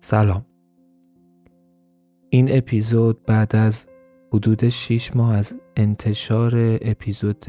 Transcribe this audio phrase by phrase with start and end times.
[0.00, 0.46] سلام.
[2.30, 3.84] این اپیزود بعد از
[4.32, 7.44] حدود 6 ماه از انتشار اپیزود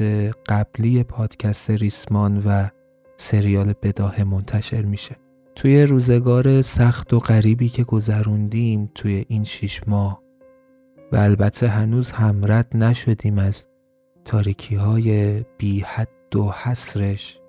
[0.48, 2.68] قبلی پادکست ریسمان و
[3.16, 5.16] سریال بداه منتشر میشه.
[5.54, 10.22] توی روزگار سخت و غریبی که گذروندیم توی این 6 ماه
[11.12, 13.66] و البته هنوز هم رد نشدیم از
[14.24, 17.39] تاریکی های بی حد و حسرش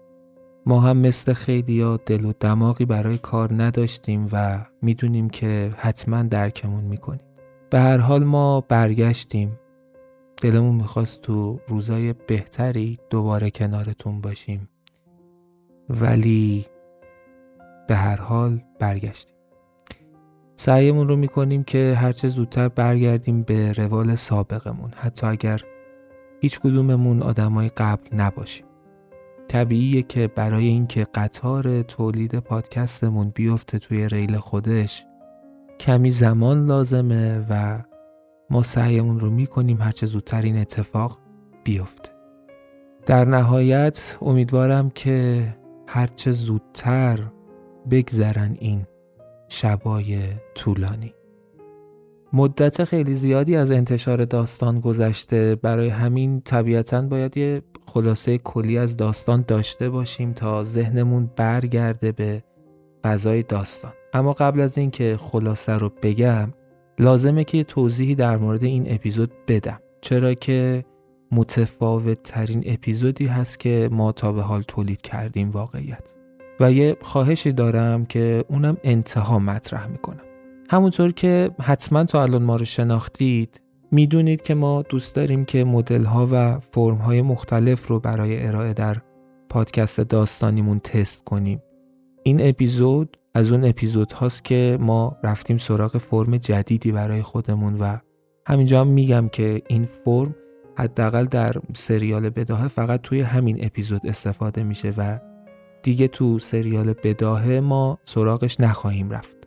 [0.65, 6.23] ما هم مثل خیلی ها دل و دماغی برای کار نداشتیم و می‌دونیم که حتما
[6.23, 7.25] درکمون می‌کنیم.
[7.69, 9.49] به هر حال ما برگشتیم.
[10.41, 14.69] دلمون می‌خواست تو روزای بهتری دوباره کنارتون باشیم.
[15.89, 16.65] ولی
[17.87, 19.35] به هر حال برگشتیم.
[20.55, 24.91] سعیمون رو می‌کنیم که هرچه زودتر برگردیم به روال سابقمون.
[24.95, 25.61] حتی اگر
[26.41, 28.65] هیچ کدوممون آدمای قبل نباشیم.
[29.51, 35.05] طبیعیه که برای اینکه قطار تولید پادکستمون بیفته توی ریل خودش
[35.79, 37.83] کمی زمان لازمه و
[38.49, 41.19] ما سعیمون رو می‌کنیم هرچه زودتر این اتفاق
[41.63, 42.09] بیفته.
[43.05, 45.47] در نهایت امیدوارم که
[45.87, 47.19] هرچه زودتر
[47.89, 48.85] بگذرن این
[49.49, 50.19] شبای
[50.55, 51.13] طولانی.
[52.33, 55.55] مدت خیلی زیادی از انتشار داستان گذشته.
[55.55, 62.43] برای همین طبیعتا باید یه خلاصه کلی از داستان داشته باشیم تا ذهنمون برگرده به
[63.03, 63.91] فضای داستان.
[64.13, 66.53] اما قبل از اینکه خلاصه رو بگم
[66.99, 69.79] لازمه که توضیحی در مورد این اپیزود بدم.
[70.01, 70.85] چرا که
[71.31, 76.13] متفاوت ترین اپیزودی هست که ما تا به حال تولید کردیم واقعیت.
[76.59, 80.30] و یه خواهشی دارم که اونم انتها مطرح می‌کنم.
[80.71, 86.03] همونطور که حتما تا الان ما رو شناختید می‌دونید که ما دوست داریم که مدل
[86.03, 88.97] ها و فرم های مختلف رو برای ارائه در
[89.49, 91.61] پادکست داستانیمون تست کنیم.
[92.23, 97.97] این اپیزود از اون اپیزود هاست که ما رفتیم سراغ فرم جدیدی برای خودمون و
[98.47, 100.35] همینجا هم میگم که این فرم
[100.77, 105.19] حداقل در سریال بداهه فقط توی همین اپیزود استفاده میشه و
[105.83, 109.40] دیگه تو سریال بداهه ما سراغش نخواهیم رفت.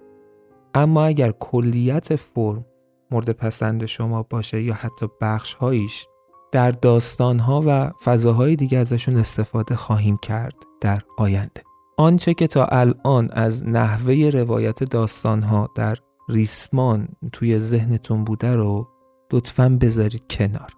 [0.75, 2.65] اما اگر کلیت فرم
[3.11, 6.07] مورد پسند شما باشه یا حتی بخش هایش
[6.53, 11.63] در داستان ها و فضاهای دیگه ازشون استفاده خواهیم کرد در آینده.
[11.97, 15.97] آنچه که تا الان از نحوه روایت داستان ها در
[16.29, 18.89] ریسمان توی ذهنتون بوده رو
[19.33, 20.71] لطفا بذارید کنار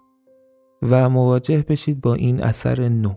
[0.81, 3.13] و مواجه بشید با این اثر نو.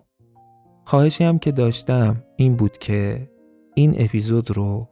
[0.84, 3.30] خواهشی هم که داشتم این بود که
[3.74, 4.89] این اپیزود رو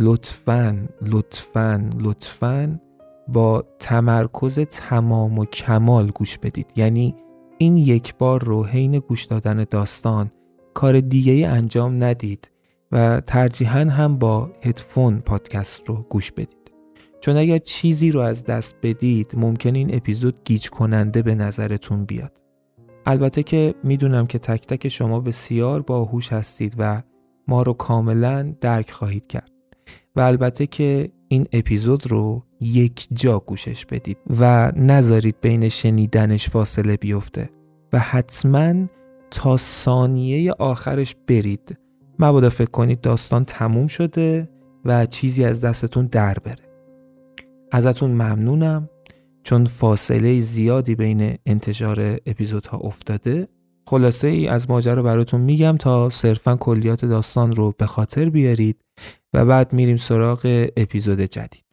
[0.00, 2.80] لطفا لطفا لطفا
[3.28, 6.66] با تمرکز تمام و کمال گوش بدید.
[6.76, 7.14] یعنی
[7.58, 10.30] این یک بار رو حین گوش دادن داستان
[10.74, 12.50] کار دیگه انجام ندید
[12.92, 16.72] و ترجیحاً هم با هدفون پادکست رو گوش بدید.
[17.20, 22.42] چون اگر چیزی رو از دست بدید ممکن این اپیزود گیج کننده به نظرتون بیاد.
[23.06, 27.02] البته که می‌دونم که تک تک شما بسیار باهوش هستید و
[27.48, 29.59] ما رو کاملا درک خواهید کرد.
[30.16, 36.96] و البته که این اپیزود رو یک جا گوشش بدید و نذارید بین شنیدنش فاصله
[36.96, 37.50] بیفته
[37.92, 38.74] و حتما
[39.30, 41.78] تا ثانیه آخرش برید.
[42.18, 44.48] مبادا فکر کنید داستان تموم شده
[44.84, 46.70] و چیزی از دستتون در بره.
[47.72, 48.88] ازتون ممنونم.
[49.42, 53.48] چون فاصله زیادی بین انتشار اپیزودها افتاده
[53.86, 58.76] خلاصه ای از ماجرا براتون میگم تا صرفا کلیات داستان رو به خاطر بیارید
[59.34, 61.69] و بعد میریم سراغ اپیزود جدید.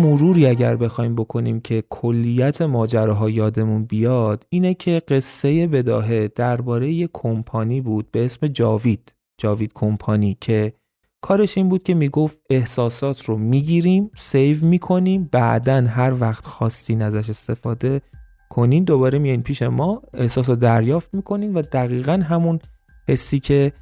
[0.00, 7.08] مروری اگر بخوایم بکنیم که کلیت ماجراها یادمون بیاد اینه که قصه بداهه درباره یه
[7.12, 9.12] کمپانی بود به اسم جاوید.
[9.38, 10.72] جاوید کمپانی که
[11.20, 17.30] کارش این بود که می‌گفت احساسات رو می‌گیریم save می‌کنیم بعدا هر وقت خواستین ازش
[17.30, 18.02] استفاده
[18.50, 22.58] کنین دوباره میان پیش ما احساس رو دریافت می‌کنین و دقیقا همون
[23.08, 23.72] حسی که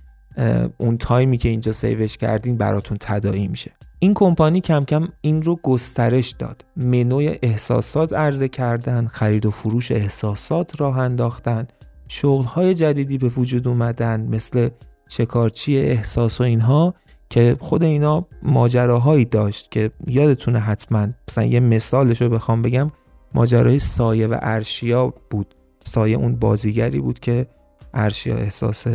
[0.79, 3.78] اون time ی که اینجا save ش کردین براتون تداعی میشه.
[4.01, 6.65] این کمپانی کم کم این رو گسترش داد.
[6.77, 11.69] منوی احساسات عرضه کردن خرید و فروش احساسات راه انداختن
[12.09, 14.69] شغلهای جدیدی به وجود اومدن مثل
[15.09, 16.95] شکارچی احساس و اینها
[17.31, 21.09] که خود اینا ماجراهایی داشت که یادتونه حتما.
[21.29, 22.91] مثلا یه مثالش رو بخوام بگم
[23.35, 25.55] ماجرای سایه و ارشیا بود.
[25.85, 27.47] سایه اون بازیگری بود که
[27.95, 28.87] ارشیا احساس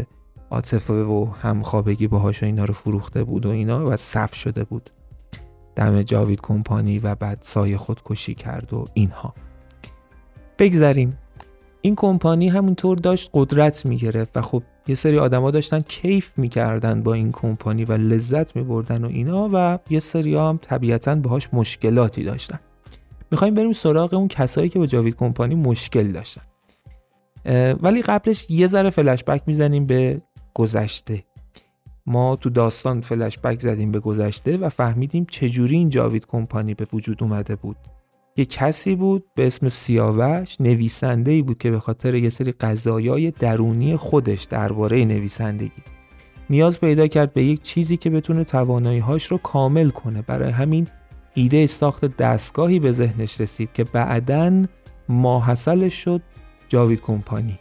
[0.53, 4.89] عاطفه و همخوابگی باهاش و اینا رو فروخته بود و اینا و صف شده بود.
[5.75, 9.33] دم جاوید کمپانی و بعد سایه خودکشی کرد و اینها.
[10.59, 11.17] بگذریم.
[11.81, 17.13] این کمپانی همونطور داشت قدرت می‌گرفت و خب یه سری آدما داشتن کیف می‌کردن با
[17.13, 22.59] این کمپانی و لذت میبردن و اینا و یه سری هم طبیعتا باهاش مشکلاتی داشتن.
[23.31, 26.41] می‌خوایم بریم سراغ اون کسایی که با جاوید کمپانی مشکل داشتن.
[27.81, 30.21] ولی قبلش یه ذره فلش بک می‌زنیم به
[30.53, 31.23] گذشته.
[32.05, 36.87] ما تو داستان فلش بک زدیم به گذشته و فهمیدیم چجوری این جاوید کمپانی به
[36.93, 37.77] وجود اومده بود.
[38.37, 43.31] یه کسی بود به اسم سیاوش نویسنده ای بود که به خاطر یه سری قضایای
[43.31, 45.83] درونی خودش درباره نویسندگی
[46.49, 50.21] نیاز پیدا کرد به یک چیزی که بتونه توانایی هاش رو کامل کنه.
[50.21, 50.87] برای همین
[51.33, 54.63] ایده ساخت دستگاهی به ذهنش رسید که بعدا
[55.09, 56.21] ماحصلش شد
[56.67, 57.59] جاوید کمپانی.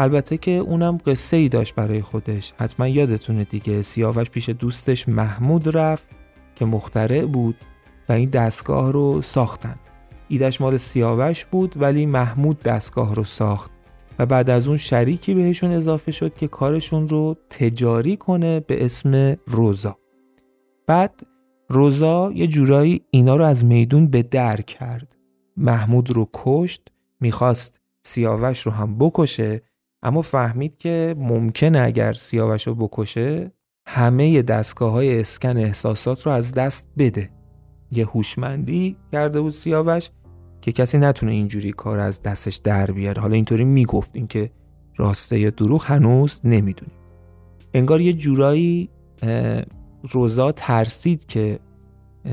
[0.00, 2.52] البته که اونم قصه ای داشت برای خودش.
[2.56, 6.10] حتما یادتونه دیگه سیاوش پیش دوستش محمود رفت
[6.54, 7.56] که مخترع بود
[8.08, 9.74] و این دستگاه رو ساختن.
[10.28, 13.70] ایدش مال سیاوش بود ولی محمود دستگاه رو ساخت
[14.18, 19.36] و بعد از اون شریکی بهشون اضافه شد که کارشون رو تجاری کنه به اسم
[19.46, 19.98] روزا.
[20.86, 21.20] بعد
[21.68, 25.16] روزا یه جورایی اینا رو از میدون به در کرد.
[25.56, 26.82] محمود رو کشت
[27.20, 29.62] می‌خواست سیاوش رو هم بکشه
[30.02, 33.52] اما فهمید که ممکنه اگر سیاوش رو بکشه
[33.88, 37.30] همه دستگاه های اسکن احساسات رو از دست بده.
[37.92, 40.10] یه هوشمندی کرده بود سیاوش
[40.60, 43.22] که کسی نتونه اینجوری کار از دستش در بیاره.
[43.22, 44.50] حالا اینطوری می‌گفت اینکه
[44.96, 46.96] راسته یا دروغ هنوز نمی‌دونیم.
[47.74, 48.90] انگار یه جورایی
[50.10, 51.58] روزا ترسید که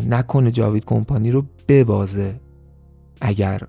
[0.10, 2.40] نکنه جاوید کمپانی رو ببازه
[3.22, 3.62] اگر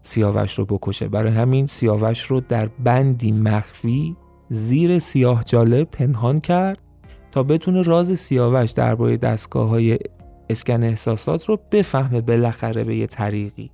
[0.00, 1.08] سیاوش رو بکشه.
[1.08, 4.16] برای همین سیاوش رو در بندی مخفی
[4.48, 6.78] زیر سیاه جاله پنهان کرد
[7.30, 9.98] تا بتونه راز سیاوش درباره دستگاه های
[10.50, 13.70] اسکن احساسات رو بفهمه بالاخره به یه طریقی.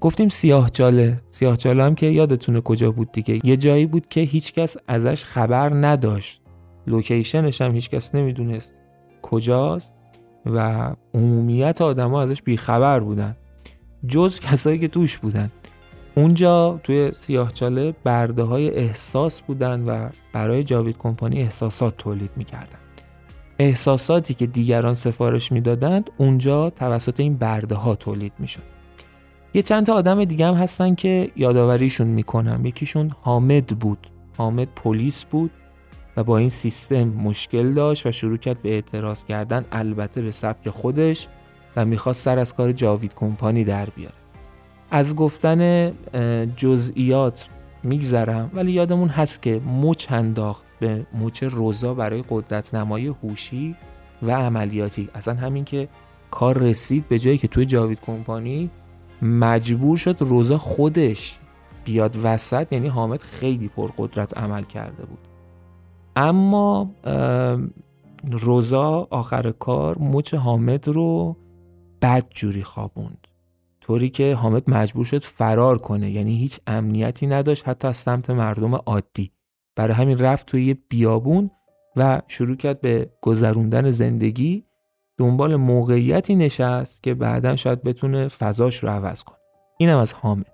[0.00, 1.20] گفتیم سیاه جاله.
[1.30, 3.38] سیاه جاله هم که یادتونه کجا بود دیگه.
[3.44, 6.42] یه جایی بود که هیچکس ازش خبر نداشت.
[6.86, 8.76] لوکیشنش هم هیچکس نمی‌دونست
[9.22, 9.94] کجاست
[10.46, 13.36] و عمومیت آدما ازش بیخبر بودن.
[14.06, 15.50] جز کسایی که توش بودن.
[16.14, 22.78] اونجا توی سیاهچاله برده های احساس بودن و برای جاوید کمپانی احساسات تولید می‌کردن.
[23.58, 28.62] احساساتی که دیگران سفارش می‌دادند اونجا توسط این برده ها تولید می‌شد.
[29.54, 32.66] یه چند تا آدم دیگه هم هستن که یادآوریشون می‌کنم.
[32.66, 34.06] یکیشون حامد بود.
[34.38, 35.50] حامد پلیس بود
[36.16, 39.64] و با این سیستم مشکل داشت و شروع کرد به اعتراض کردن.
[39.72, 41.28] البته به سبک خودش
[41.76, 44.14] و می‌خواست سر از کار جاوید کمپانی در بیاره
[44.90, 45.90] از گفتن
[46.56, 47.48] جزئیات
[47.82, 53.76] میگذرم ولی یادمون هست که مچ انداخت به مچ روزا برای قدرت نمایی هوشی
[54.22, 55.08] و عملیاتی.
[55.14, 55.88] اصلا همین که
[56.30, 58.70] کار رسید به جایی که توی جاوید کمپانی
[59.22, 61.38] مجبور شد روزا خودش
[61.84, 65.18] بیاد وسط یعنی حامد خیلی پرقدرت عمل کرده بود.
[66.16, 66.90] اما
[68.30, 71.36] روزا آخر کار مچ حامد رو
[72.02, 73.26] بد جوری خوابوند.
[73.80, 78.74] طوری که حامد مجبور شد فرار کنه یعنی هیچ امنیتی نداشت حتی از سمت مردم
[78.74, 79.32] عادی.
[79.76, 81.50] برای همین رفت توی یه بیابون
[81.96, 84.64] و شروع کرد به گذروندن زندگی.
[85.18, 89.38] دنبال موقعیتی نشست که بعدا شاید بتونه فضاش رو عوض کنه.
[89.78, 90.52] اینم از حامد.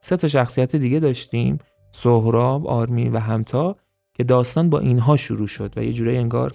[0.00, 1.58] سه تا شخصیت دیگه داشتیم
[1.90, 3.76] سهراب، آرمین و همتا
[4.14, 6.54] که داستان با اینها شروع شد و یه جوری انگار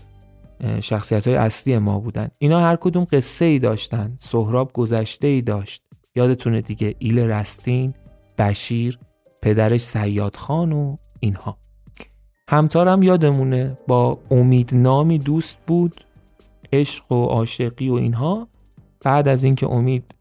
[0.82, 2.28] شخصیت های اصلی ما بودن.
[2.40, 4.18] اینا هر کدوم قصه ای داشتن.
[4.20, 5.84] سهراب گذشته ای داشت.
[6.16, 7.94] یادتونه دیگه ایل رستین
[8.38, 9.00] بشیر
[9.42, 11.58] پدرش سیاد خان و اینها.
[12.50, 16.06] همتارم یادمونه با امید نامی دوست بود
[16.74, 18.48] عشق و عاشقی و اینها.
[19.04, 20.16] بعد از اینکه امید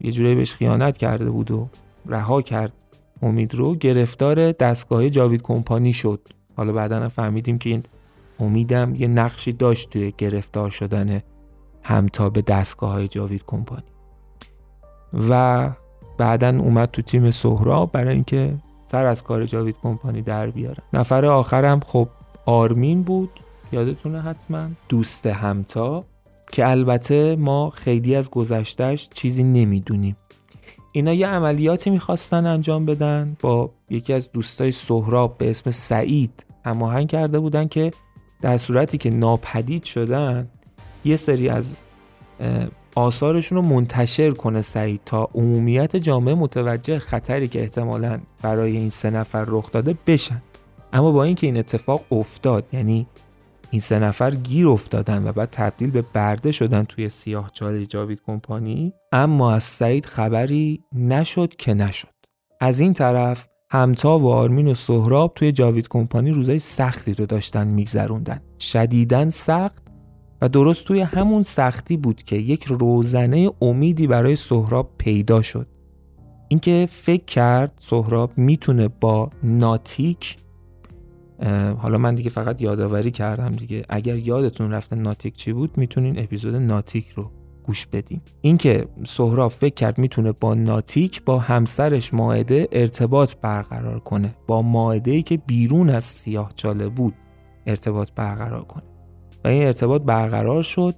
[0.00, 1.68] یه جوری بهش خیانت کرده بود و
[2.06, 2.72] رها کرد
[3.22, 6.28] امید رو گرفتار دستگاه جاوید کمپانی شد.
[6.56, 7.82] حالا بعدا فهمیدیم که این
[8.40, 11.22] امیدم یه نقشی داشت توی گرفتار شدن
[11.82, 13.82] همتا به دستگاه های جاوید کمپانی.
[15.30, 15.70] و
[16.18, 20.82] بعدا اومد تو تیم سهراب برای اینکه سر از کار جاوید کمپانی در بیاره.
[20.92, 22.08] نفر آخرم خب
[22.46, 23.30] آرمین بود.
[23.72, 26.04] یادتونه حتما؟ دوست همتا
[26.52, 30.16] که البته ما خیلی از گذشتهش چیزی نمی‌دونیم.
[30.92, 37.08] اینا یه عملیاتی می‌خواستن انجام بدن با یکی از دوستای سهراب به اسم سعید هماهنگ
[37.08, 37.90] کرده بودن که
[38.40, 40.48] در صورتی که ناپدید شدن
[41.04, 41.76] یه سری از
[42.94, 49.10] آثارشون رو منتشر کنه سعید تا عمومیت جامعه متوجه خطری که احتمالا برای این سه
[49.10, 50.40] نفر رخ داده بشن.
[50.92, 53.06] اما با اینکه این اتفاق افتاد یعنی
[53.70, 58.22] این سه نفر گیر افتادن و بعد تبدیل به برده شدن توی سیاه چاله جاوید
[58.26, 62.08] کمپانی اما از سعید خبری نشد که نشد.
[62.60, 67.68] از این طرف همتا و آرمین و سهراب توی جاوید کمپانی روزای سختی رو داشتن
[67.68, 68.40] میگذروندن.
[68.60, 69.82] شدیدن سخت
[70.42, 75.66] و درست توی همون سختی بود که یک روزنه امیدی برای سهراب پیدا شد.
[76.48, 80.36] اینکه فکر کرد سهراب می‌تونه با ناتیک
[81.78, 83.82] حالا من دیگه فقط یادآوری کردم دیگه.
[83.88, 87.30] اگر یادتون رفته ناتیک چی بود می‌تونین اپیزود ناتیک رو
[87.66, 88.22] گوش بدیم.
[88.40, 94.34] اینکه سهراب فکر کرد می‌تونه با ناتیک با همسرش ماعده ارتباط برقرار کنه.
[94.46, 97.14] با ماعده ای که بیرون از سیاه چاله بود
[97.66, 98.82] ارتباط برقرار کنه.
[99.44, 100.94] و این ارتباط برقرار شد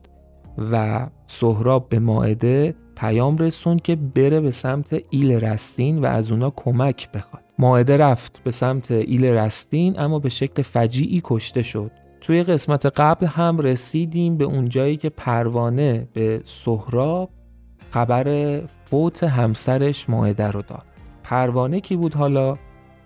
[0.73, 6.51] و سهراب به ماعده پیام رسوند که بره به سمت ایل رستین و از اونا
[6.57, 7.45] کمک بخواد.
[7.59, 11.91] ماعده رفت به سمت ایل رستین اما به شکل فجیعی کشته شد.
[12.21, 17.31] توی قسمت قبل هم رسیدیم به اونجایی که پروانه به سهراب
[17.91, 20.85] خبر فوت همسرش ماعده رو داد.
[21.23, 22.57] پروانه کی بود حالا؟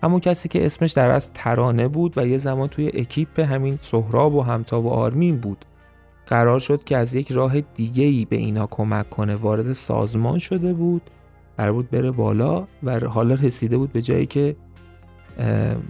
[0.03, 4.35] همون کسی که اسمش در از ترانه بود و یه زمان توی اکیپ همین سهراب
[4.35, 5.65] و همتا و آرمین بود.
[6.27, 9.35] قرار شد که از یک راه دیگه به اینا کمک کنه.
[9.35, 11.01] وارد سازمان شده بود
[11.57, 14.55] قرار بود بره بالا و حالا رسیده بود به جایی که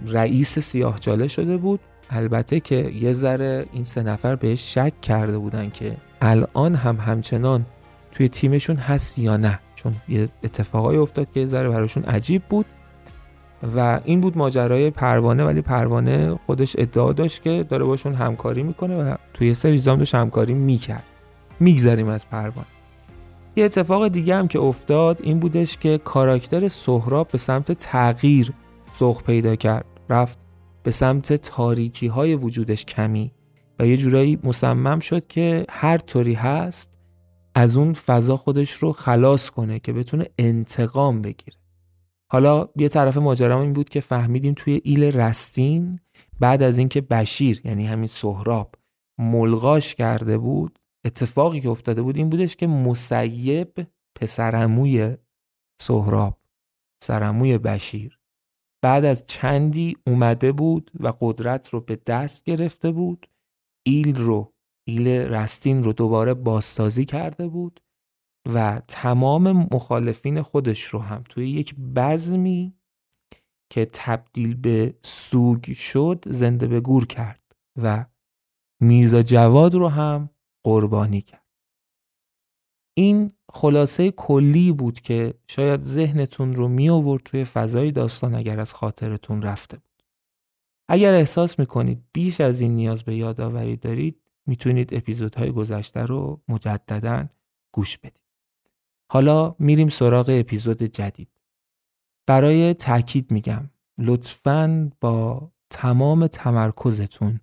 [0.06, 1.80] رئیس سیاهچاله شده بود.
[2.10, 7.66] البته که یه ذره این سه نفر بهش شک کرده بودن که الان هم همچنان
[8.12, 9.60] توی تیمشون هست یا نه.
[9.74, 12.66] چون یه اتفاقایی افتاد که یه ذره براشون عجیب بود
[13.76, 18.96] و این بود ماجرای پروانه ولی پروانه خودش ادعا داشت که داره باشون همکاری می‌کنه
[18.96, 21.04] و توی سری زام داشت همکاری می‌کرد.
[21.60, 22.66] میگذریم از پروانه.
[23.56, 28.52] یه اتفاق دیگه هم که افتاد این بودش که کاراکتر سهراب به سمت تغییر
[28.92, 29.84] سوق پیدا کرد.
[30.10, 30.38] رفت
[30.84, 33.32] به سمت تاریکی های وجودش کمی
[33.78, 36.90] و یه جورایی مصمم شد که هر طوری هست
[37.54, 41.56] از اون فضا خودش رو خلاص کنه که بتونه انتقام بگیره.
[42.32, 46.00] حالا یه طرف ماجرا این بود که فهمیدیم توی ایل رستین
[46.40, 48.74] بعد از اینکه بشیر یعنی همین سهراب
[49.18, 53.86] ملغاش کرده بود اتفاقی که افتاده بود این بودش که مسیب
[54.20, 55.16] پسرموی
[55.80, 56.38] سهراب
[57.00, 58.18] پسرموی بشیر
[58.84, 63.26] بعد از چندی اومده بود و قدرت رو به دست گرفته بود
[63.86, 64.54] ایل رو
[64.88, 67.80] ایل رستین رو دوباره بازسازی کرده بود
[68.54, 72.74] و تمام مخالفین خودش رو هم توی یک بزمی
[73.72, 78.06] که تبدیل به سوگ شد زنده به گور کرد و
[78.82, 80.30] میرزا جواد رو هم
[80.64, 81.43] قربانی کرد.
[82.94, 88.74] این خلاصه کلی بود که شاید ذهنتون رو می آورد توی فضای داستان اگر از
[88.74, 90.02] خاطرتون رفته بود
[90.88, 97.28] اگر احساس می‌کنید بیش از این نیاز به یادآوری دارید می‌تونید اپیزودهای گذشته رو مجددا
[97.72, 98.20] گوش بدید
[99.12, 101.28] حالا میریم سراغ اپیزود جدید.
[102.26, 107.40] برای تاکید میگم لطفاً با تمام تمرکزتون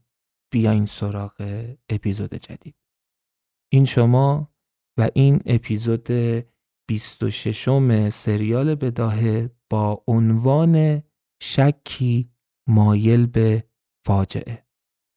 [0.51, 2.75] بیاین سراغ اپیزود جدید.
[3.69, 4.50] این شما
[4.99, 6.07] و این اپیزود
[6.89, 11.03] 26 سریال بداهه با عنوان
[11.41, 12.31] شکی
[12.69, 13.63] مایل به
[14.07, 14.65] فاجعه.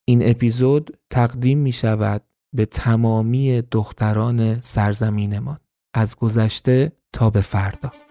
[0.09, 2.25] این اپیزود تقدیم می شود
[2.57, 5.59] به تمامی دختران سرزمینمان.
[5.95, 8.04] از گذشته تا به فردا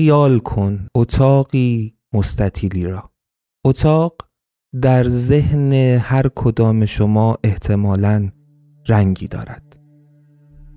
[0.00, 3.10] خیال کن اتاقی مستطیلی را.
[3.64, 4.14] اتاق
[4.82, 8.28] در ذهن هر کدام شما احتمالاً
[8.88, 9.78] رنگی دارد.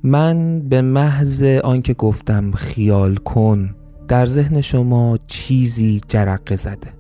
[0.04, 3.76] من به محض آنکه گفتم خیال کن
[4.08, 6.94] در ذهن شما چیزی جرقه زده.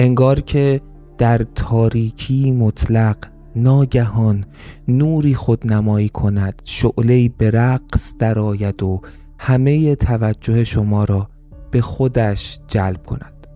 [0.00, 0.80] انگار که
[1.18, 3.16] در تاریکی مطلق
[3.56, 4.44] ناگهان
[4.88, 9.00] نوری خود نمایی کند شعله به رقص درآید و
[9.38, 11.28] همه توجه شما را
[11.70, 13.46] به خودش جلب کند.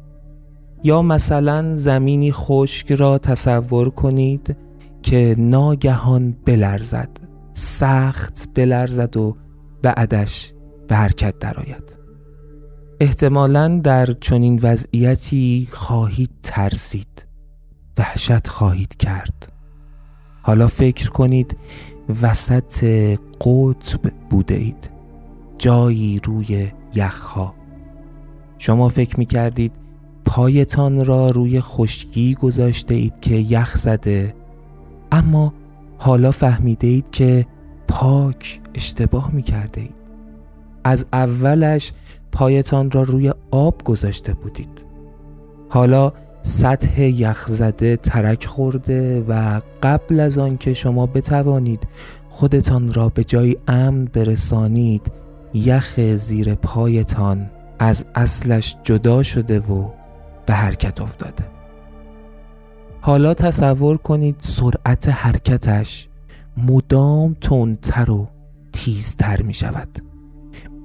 [0.85, 4.57] یا مثلا زمینی خشک را تصور کنید
[5.03, 7.09] که ناگهان بلرزد
[7.53, 9.37] سخت بلرزد و
[9.83, 10.53] بعدش
[10.89, 11.97] به حرکت درآید.
[13.01, 17.27] احتمالا در چنین وضعیتی خواهید ترسید
[17.99, 19.53] وحشت خواهید کرد.
[20.43, 21.57] حالا فکر کنید
[22.23, 22.85] وسط
[23.41, 24.90] قطب بوده اید.
[25.61, 27.55] جایی روی یخها.
[28.59, 29.73] شما فکر می کردید
[30.25, 34.35] پایتان را روی خشکی گذاشته اید که یخ زده
[35.13, 35.55] اما
[35.99, 37.47] حالا فهمیده اید که
[37.89, 40.01] پاک اشتباه می کرده اید.
[40.85, 41.93] از اولش
[42.33, 44.85] پایتان را روی آب گذاشته بودید.
[45.69, 51.87] حالا سطح یخزده ترک خورده و قبل از آنکه شما بتوانید
[52.29, 55.20] خودتان را به جای امن برسانید
[55.55, 59.89] یخ زیر پایتان از اصلش جدا شده و
[60.47, 61.45] به حرکت افتاده.
[63.01, 66.09] حالا تصور کنید سرعت حرکتش
[66.57, 68.29] مدام تندتر و
[68.73, 69.89] تیزتر می شود.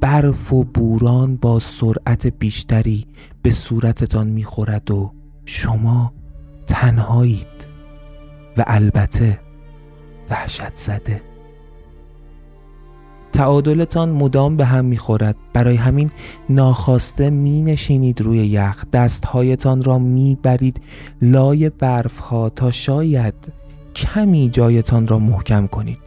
[0.02, 3.08] برف و بوران با سرعت بیشتری
[3.42, 5.14] به صورتتان می خورد و
[5.46, 6.14] شما
[6.68, 7.48] تنهایید.
[8.58, 9.40] و البته
[10.30, 11.35] وحشت زده.
[13.36, 15.36] تعادلتان مدام به هم می‌خورد.
[15.54, 16.12] برای همین
[16.50, 18.86] ناخواسته می نشینید روی یخ.
[18.94, 20.82] دستهایتان را می برید
[21.22, 23.34] لای برف ها تا شاید
[23.96, 26.00] کمی جایتان را محکم کنید.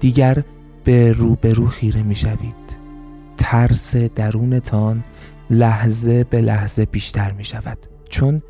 [0.00, 0.44] دیگر
[0.84, 2.78] به روبرو خیره می شوید
[3.36, 5.04] ترس درونتان
[5.50, 7.78] لحظه به لحظه بیشتر می شود
[8.08, 8.42] چون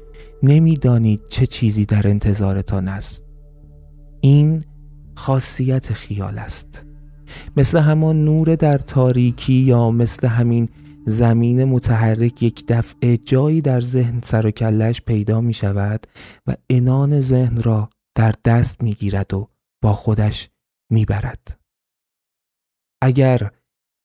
[0.42, 3.24] نمی‌دانید چه چیزی در انتظارتان است.
[4.20, 4.64] این
[5.16, 6.85] خاصیت خیال است
[7.57, 10.68] مثل همان نور در تاریکی یا مثل همین
[11.07, 16.07] زمین متحرک یک دفعه جایی در ذهن سر و کلش پیدا می شود
[16.46, 19.48] و انان ذهن را در دست می گیرد و
[19.83, 20.50] با خودش
[20.92, 21.61] می برد.
[23.03, 23.50] اگر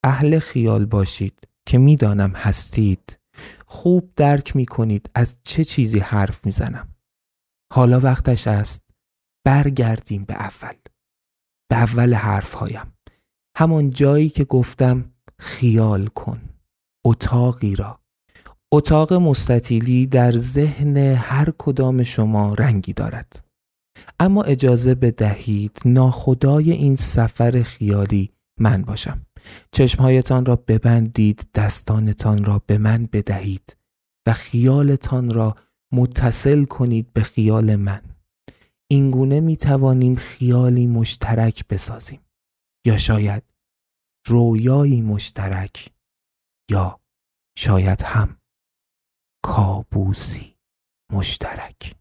[0.04, 3.20] اهل خیال باشید که می‌دانم هستید
[3.66, 6.96] خوب درک می کنید از چه چیزی حرف می‌زنم.
[7.74, 8.82] حالا وقتش است
[9.46, 10.76] برگردیم به اول.
[11.70, 12.94] به اول حرفهایم.
[13.58, 16.42] همان جایی که گفتم خیال کن.
[17.06, 18.00] اتاقی را.
[18.74, 23.46] اتاق مستطیلی در ذهن هر کدام شما رنگی دارد.
[24.20, 29.26] اما اجازه بدهید ناخدای این سفر خیالی من باشم.
[29.72, 33.78] چشمهایتان را ببندید دستانتان را به من بدهید
[34.28, 35.56] و خیالتان را
[35.92, 38.02] متصل کنید به خیال من
[38.92, 42.22] اینگونه می توانیم خیالی مشترک بسازیم
[42.86, 43.44] یا شاید
[44.28, 45.90] رویایی مشترک
[46.72, 47.00] یا
[47.58, 48.38] شاید هم
[49.44, 50.56] کابوسی
[51.12, 51.96] مشترک.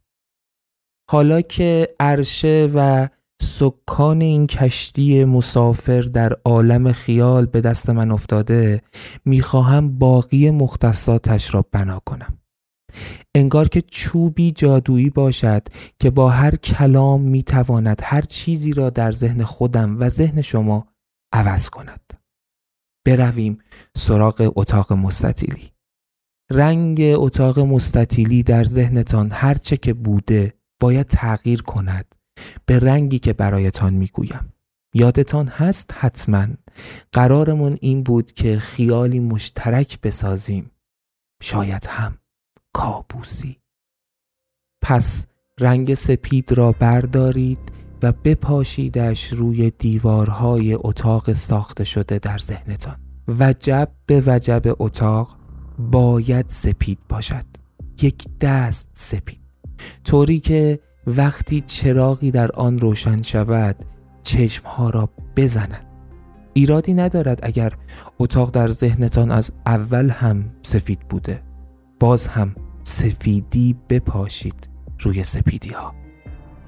[1.11, 3.09] حالا که عرشه و
[3.43, 8.83] سکان این کشتی مسافر در عالم خیال به دست من افتاده
[9.25, 12.39] می‌خواهم باقی مختصاتش را بنا کنم.
[13.39, 15.69] انگار که چوبی جادویی باشد
[16.01, 20.87] که با هر کلام می‌تواند هر چیزی را در ذهن خودم و ذهن شما
[21.33, 22.13] عوض کند.
[23.07, 23.59] برویم
[23.97, 25.71] سراغ اتاق مستطیلی.
[26.51, 32.15] رنگ اتاق مستطیلی در ذهنتان هرچه که بوده باید تغییر کند.
[32.67, 34.53] به رنگی که برایتان می‌گویم.
[34.95, 36.47] یادتان هست حتما
[37.13, 40.71] قرارمون این بود که خیالی مشترک بسازیم.
[41.43, 42.19] شاید هم.
[42.73, 43.57] کابوسی.
[44.83, 45.27] پس
[45.61, 47.59] رنگ سپید را بردارید
[48.03, 52.97] و بپاشیدش روی دیوارهای اتاق ساخته شده در ذهنتان.
[53.29, 55.39] وجب به وجب اتاق
[55.79, 57.45] باید سپید باشد.
[58.03, 59.41] یک دست سپید.
[60.05, 63.77] طوری که وقتی چراغی در آن روشن شود
[64.23, 65.85] چشمها را بزند.
[66.53, 67.73] ایرادی ندارد اگر
[68.19, 71.48] اتاق در ذهنتان از اول هم سفید بوده.
[72.01, 74.69] باز هم سفیدی بپاشید
[75.01, 75.95] روی سپیدی ها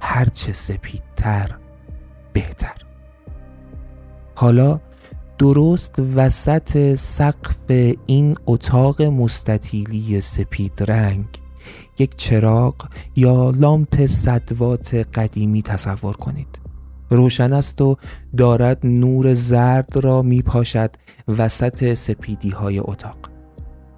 [0.01, 1.57] هرچه سپیدتر
[2.33, 2.75] بهتر.
[4.35, 4.81] حالا
[5.39, 7.57] درست وسط سقف
[8.07, 11.27] این اتاق مستطیلی سپید رنگ
[11.99, 16.59] یک چراغ یا لامپ صدوات قدیمی تصور کنید.
[17.11, 17.97] روشن است و
[18.37, 20.91] دارد نور زرد را می پاشد
[21.29, 23.30] وسط سپیدی های اتاق.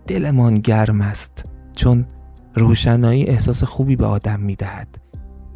[0.07, 1.45] دلمان گرم است
[1.77, 2.07] چون
[2.55, 4.89] روشنایی احساس خوبی به آدم می دهد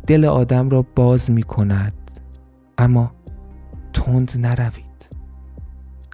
[0.06, 1.92] دل آدم را باز می کند
[2.78, 3.12] اما
[3.92, 5.09] تند نروید.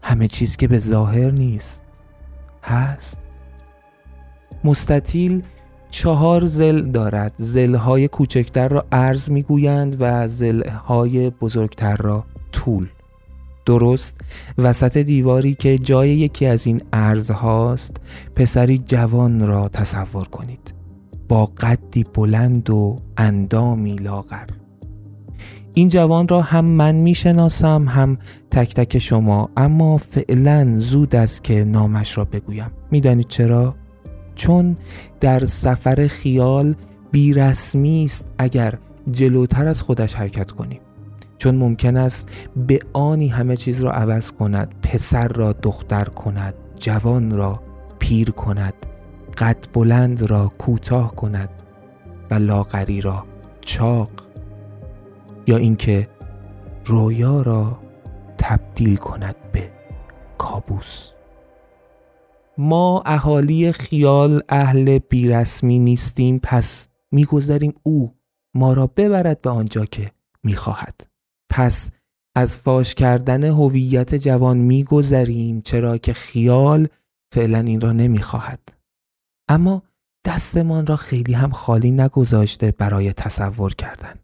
[0.02, 1.82] همه چیز که به ظاهر نیست
[2.62, 3.20] هست.
[4.64, 5.42] مستطیل
[5.90, 7.32] چهار زل دارد.
[7.36, 12.88] زلهای کوچکتر را عرض می‌گویند و زلهای بزرگتر را طول.
[13.66, 14.14] درست
[14.58, 17.96] وسط دیواری که جای یکی از این ارز هاست
[18.36, 20.74] پسری جوان را تصور کنید.
[21.28, 24.46] با قدی بلند و اندامی لاغر.
[25.74, 28.18] این جوان را هم من می‌شناسم هم
[28.50, 32.70] تک تک شما اما فعلا زود است که نامش را بگویم.
[32.90, 33.74] می‌دانید چرا؟
[34.34, 34.76] چون
[35.20, 36.74] در سفر خیال
[37.10, 38.78] بیرسمی است اگر
[39.10, 40.80] جلوتر از خودش حرکت کنیم.
[41.42, 47.30] چون ممکن است به آنی همه چیز را عوض کند پسر را دختر کند جوان
[47.30, 47.62] را
[47.98, 48.74] پیر کند
[49.38, 51.50] قد بلند را کوتاه کند
[52.30, 53.24] و لاغری را
[53.60, 54.10] چاق
[55.46, 56.08] یا اینکه
[56.84, 57.78] رویا را
[58.38, 59.70] تبدیل کند به
[60.38, 61.10] کابوس.
[62.58, 68.14] ما اهالی خیال اهل بیرسمی نیستیم پس می‌گذاریم او
[68.54, 70.10] ما را ببرد به آنجا که
[70.44, 71.11] می‌خواهد.
[71.52, 71.90] پس
[72.36, 76.88] از فاش کردن هویت جوان میگذریم چرا که خیال
[77.34, 78.60] فعلا این را نمی‌خواهد.
[79.48, 79.82] اما
[80.26, 84.18] دستمان را خیلی هم خالی نگذاشته برای تصور کردن.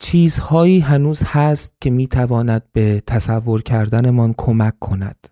[0.00, 5.28] چیزهایی هنوز هست که می‌تواند به تصور کردنمان کمک کند.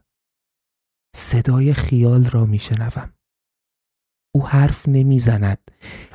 [1.16, 3.12] صدای خیال را میشنوم.
[4.34, 5.70] او حرف نمی‌زند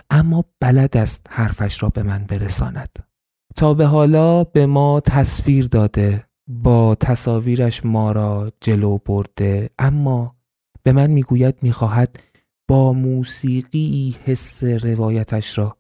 [0.10, 3.13] اما بلد است حرفش را به من برساند.
[3.56, 9.70] تا به حالا به ما تصویر داده با تصاویرش ما را جلو برده.
[9.80, 10.36] اما
[10.84, 12.20] به من می‌گوید می‌خواهد
[12.68, 15.78] با موسیقی حس روایتش را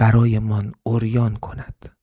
[0.00, 1.98] برایمان اوریان کند.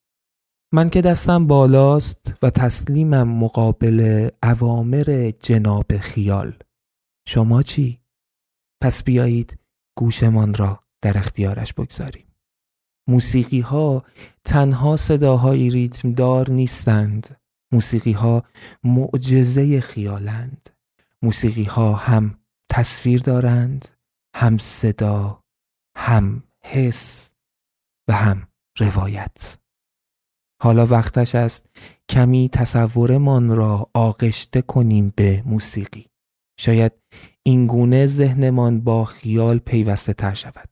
[0.74, 6.54] من که دستم بالاست و تسلیمم مقابل اوامر جناب خیال.
[7.28, 8.02] شما چی؟
[8.84, 9.60] پس بیایید
[9.98, 12.25] گوشمان را در اختیارش بگذاریم.
[13.08, 14.04] موسیقی ها
[14.44, 17.38] تنها صداهای ریتم دار نیستند.
[17.74, 18.44] موسیقی ها
[18.84, 20.70] معجزه خیالند.
[21.22, 22.40] موسیقی ها هم
[22.72, 23.88] تصویر دارند
[24.36, 25.44] هم صدا
[25.98, 27.32] هم حس
[28.10, 28.48] و هم
[28.80, 29.58] روایت.
[30.62, 31.66] حالا وقتش است
[32.10, 36.08] کمی تصورمان را آغشته کنیم به موسیقی.
[36.60, 36.92] شاید
[37.44, 40.70] این گونه ذهنمان با خیال پیوسته تر شود.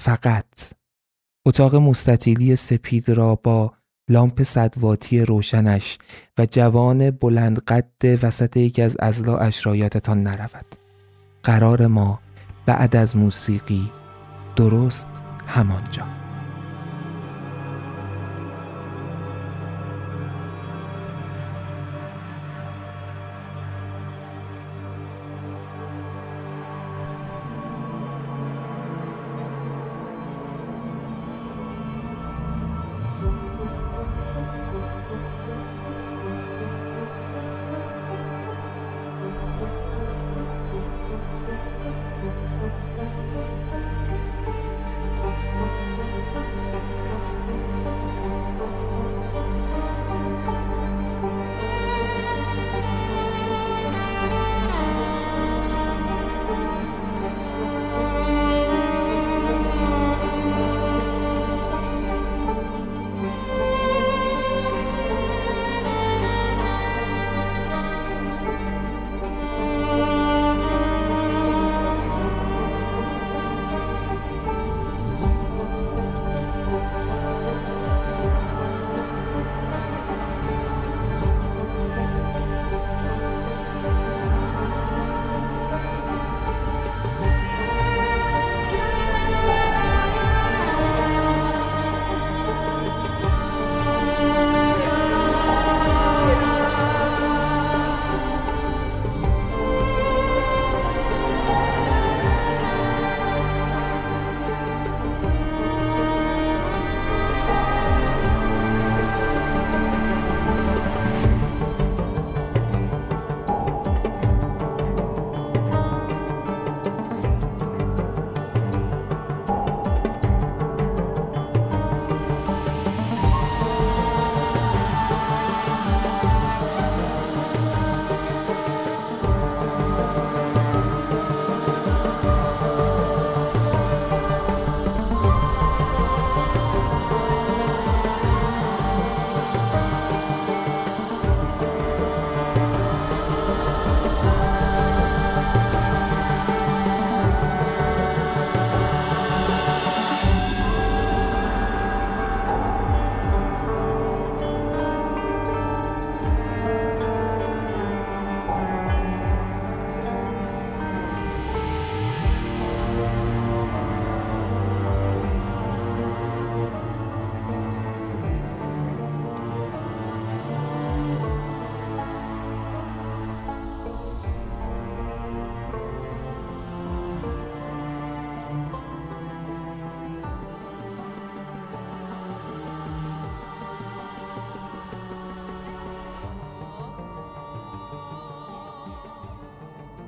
[0.00, 0.72] فقط
[1.46, 3.72] اتاق مستطیلی سپید را با
[4.08, 5.98] لامپ صدواتی روشنش
[6.38, 10.74] و جوان بلند قد وسط یکی از ازلاعش را یادتان نرود.
[11.42, 12.20] قرار ما
[12.66, 13.90] بعد از موسیقی
[14.56, 15.08] درست
[15.46, 16.23] همانجا.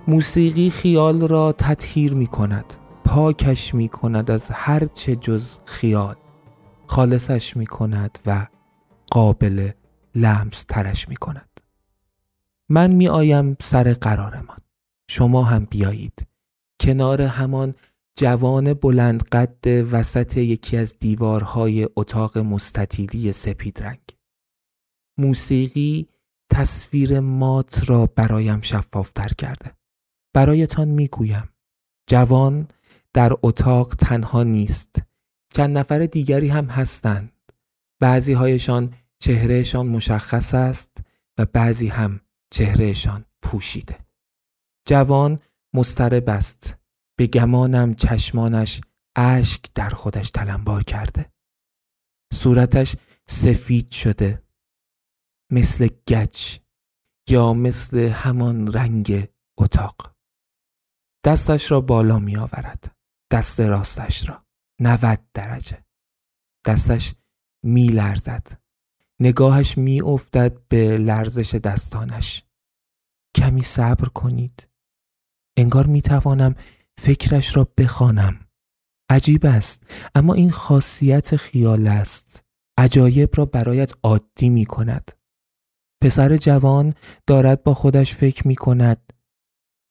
[0.09, 2.75] موسیقی خیال را تطهیر می کند.
[3.05, 6.17] پاکش می کند از هر چه جز خیال.
[6.87, 8.47] خالصش می کند و
[9.11, 9.71] قابل
[10.15, 11.61] لمس ترش می کند.
[12.69, 14.59] من می آیم سر قرارمان.
[15.09, 16.27] شما هم بیایید.
[16.81, 17.75] کنار همان
[18.17, 24.17] جوان بلند قد وسط یکی از دیوارهای اتاق مستطیلی سپید رنگ.
[25.19, 26.09] موسیقی
[26.51, 29.77] تصویر مات را برایم شفافتر کرده.
[30.37, 31.49] برایتان می‌گویم.
[32.07, 32.69] جوان
[33.13, 35.03] در اتاق تنها نیست.
[35.55, 37.53] چند نفر دیگری هم هستند.
[38.01, 40.97] بعضی هایشان چهرهشان مشخص است
[41.39, 42.21] و بعضی هم
[42.51, 43.99] چهرهشان پوشیده.
[44.87, 45.39] جوان
[45.75, 46.77] مسترب است.
[47.19, 48.81] به گمانم چشمانش
[49.17, 51.33] اشک در خودش تلمبار کرده.
[52.35, 52.97] صورتش
[53.27, 54.43] سفید شده.
[55.53, 56.59] مثل گچ
[57.29, 60.16] یا مثل همان رنگ اتاق.
[61.27, 62.97] دستش را بالا می آورد
[63.33, 64.45] دست راستش را.
[64.81, 65.85] نود درجه.
[66.67, 67.15] دستش
[67.65, 68.47] می لرزد
[69.21, 72.45] نگاهش می افتد به لرزش دستانش.
[73.37, 74.69] کمی صبر کنید.
[75.57, 76.55] انگار می توانم
[76.99, 78.47] فکرش را بخوانم.
[79.11, 82.45] عجیب است اما این خاصیت خیال است.
[82.79, 85.11] عجایب را برایت عادی می کند
[86.03, 86.95] پسر جوان
[87.27, 89.06] دارد با خودش فکر می کند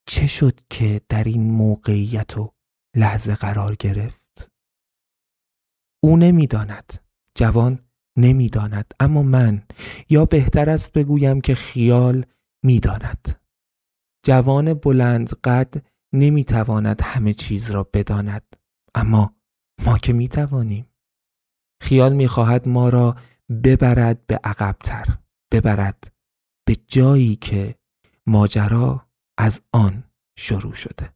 [0.08, 2.54] چه شد که در این موقعیت و
[2.96, 4.52] لحظه قرار گرفت؟
[6.04, 6.94] او نمی‌داند.
[7.36, 7.80] جوان
[8.18, 8.94] نمی‌داند.
[9.00, 9.64] اما من
[10.10, 12.26] یا بهتر است بگویم که خیال
[12.64, 13.42] می‌داند.
[14.26, 18.56] جوان بلند قد نمی‌تواند همه چیز را بداند.
[18.96, 19.36] اما
[19.86, 20.90] ما که می‌توانیم.
[21.82, 23.16] خیال می‌خواهد ما را
[23.64, 25.18] ببرد به عقبتر
[25.52, 26.14] ببرد
[26.68, 27.76] به جایی که
[28.28, 29.05] ماجرا
[29.38, 30.04] از آن
[30.38, 31.10] شروع شده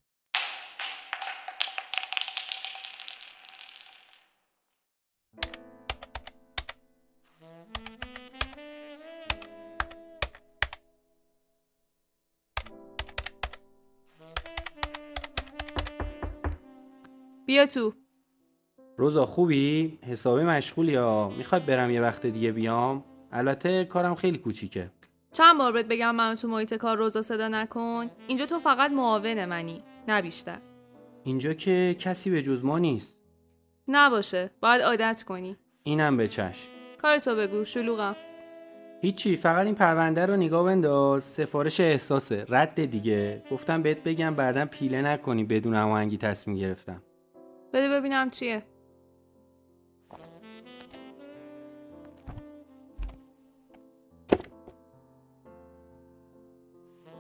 [17.46, 17.94] بیا تو
[18.98, 24.92] روزا خوبی؟ حسابی مشغولی یا می‌خواد برم یه وقت دیگه بیام؟ البته کارم خیلی کوچیکه
[25.32, 29.46] چند بار بهت بگم منو تو محیط کار روزا صدا نکن؟ اینجا تو فقط معاون
[29.46, 30.58] منی نه بیشتر.
[31.24, 33.18] اینجا که کسی به جز ما نیست.
[33.88, 35.58] نباشه باید عادت کنی.
[35.84, 36.70] اینم به چشم.
[37.02, 38.16] کار تو بگو شلوغم.
[39.02, 41.24] هیچی فقط این پرونده رو نگاه بنداز.
[41.24, 43.44] سفارش احساسه رد دیگه.
[43.52, 47.02] گفتم بهت بگم بعدا پیله نکنی بدون هماهنگی تصمیم گرفتم.
[47.74, 48.64] بده ببینم چیه.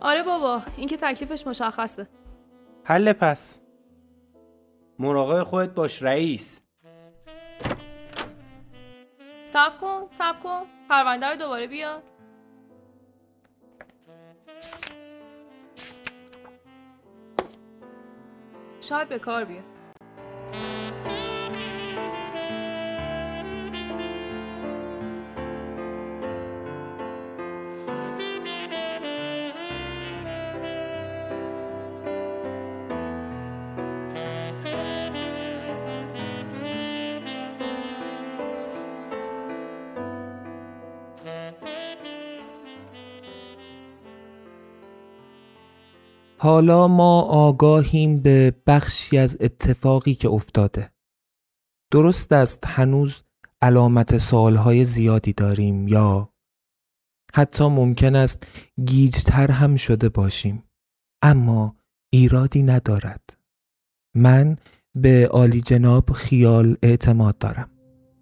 [0.02, 2.08] آره بابا این که تکلیفش مشخصه.
[2.84, 3.60] حل پس.
[5.00, 6.62] مراقب خودت باش رئیس.
[9.46, 10.62] سب کن سب کن.
[10.90, 12.02] پرونده رو دوباره بیار.
[18.82, 19.79] شاید به کار بیاد.
[46.42, 50.92] حالا ما آگاهیم به بخشی از اتفاقی که افتاده.
[51.92, 53.22] درست است هنوز
[53.62, 56.34] علامت سوالهای زیادی داریم یا
[57.34, 58.48] حتی ممکن است
[58.86, 60.64] گیجتر هم شده باشیم.
[61.22, 61.76] اما
[62.14, 63.38] ایرادی ندارد.
[64.16, 64.58] من
[64.96, 67.72] به عالی جناب خیال اعتماد دارم.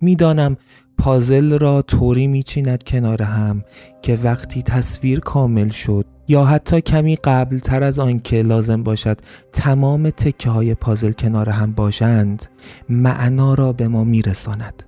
[0.01, 0.57] می‌دانم
[0.97, 3.63] پازل را طوری میچیند کنار هم
[4.01, 9.17] که وقتی تصویر کامل شد یا حتی کمی قبل تر از آن که لازم باشد
[9.53, 12.45] تمام تکه های پازل کنار هم باشند
[12.89, 14.83] معنا را به ما میرساند.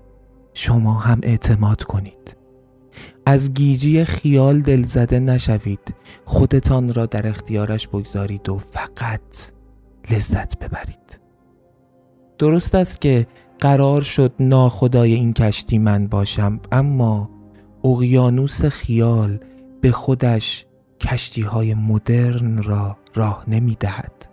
[0.54, 2.38] شما هم اعتماد کنید.
[3.26, 5.96] از گیجی خیال دلزده نشوید.
[6.26, 9.52] خودتان را در اختیارش بگذارید و فقط
[10.12, 11.20] لذت ببرید.
[12.38, 13.28] درست است که
[13.60, 17.30] قرار شد ناخدای این کشتی من باشم اما
[17.84, 19.40] اقیانوس خیال
[19.82, 20.66] به خودش
[21.02, 24.30] کشتی های مدرن را راه نمی دهد.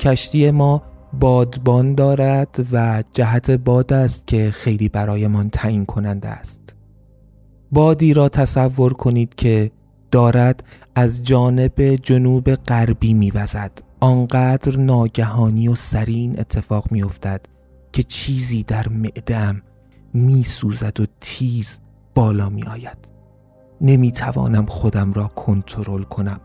[0.00, 0.82] کشتی ما
[1.20, 6.60] بادبان دارد و جهت باد است که خیلی برایمان تعیین کننده است.
[7.72, 9.70] بادی را تصور کنید که
[10.10, 17.40] دارد از جانب جنوب غربی میوزد آنقدر ناگهانی و سرین اتفاق میافتد
[17.96, 19.62] که چیزی در معدم
[20.14, 21.80] میسوزد و تیز
[22.14, 22.98] بالا می آید
[23.80, 26.40] نمی توانم خودم را کنترل کنم.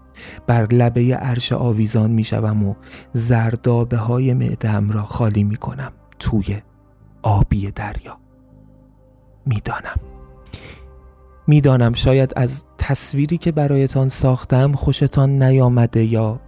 [0.47, 2.75] بر لبه عرش آویزان می شوم و
[3.13, 6.61] زردابه های معدم را خالی می کنم توی
[7.21, 8.17] آبی دریا.
[9.45, 9.99] می‌دانم.
[11.47, 16.39] می‌دانم شاید از تصویری که برایتان ساختم خوشتان نیامده یا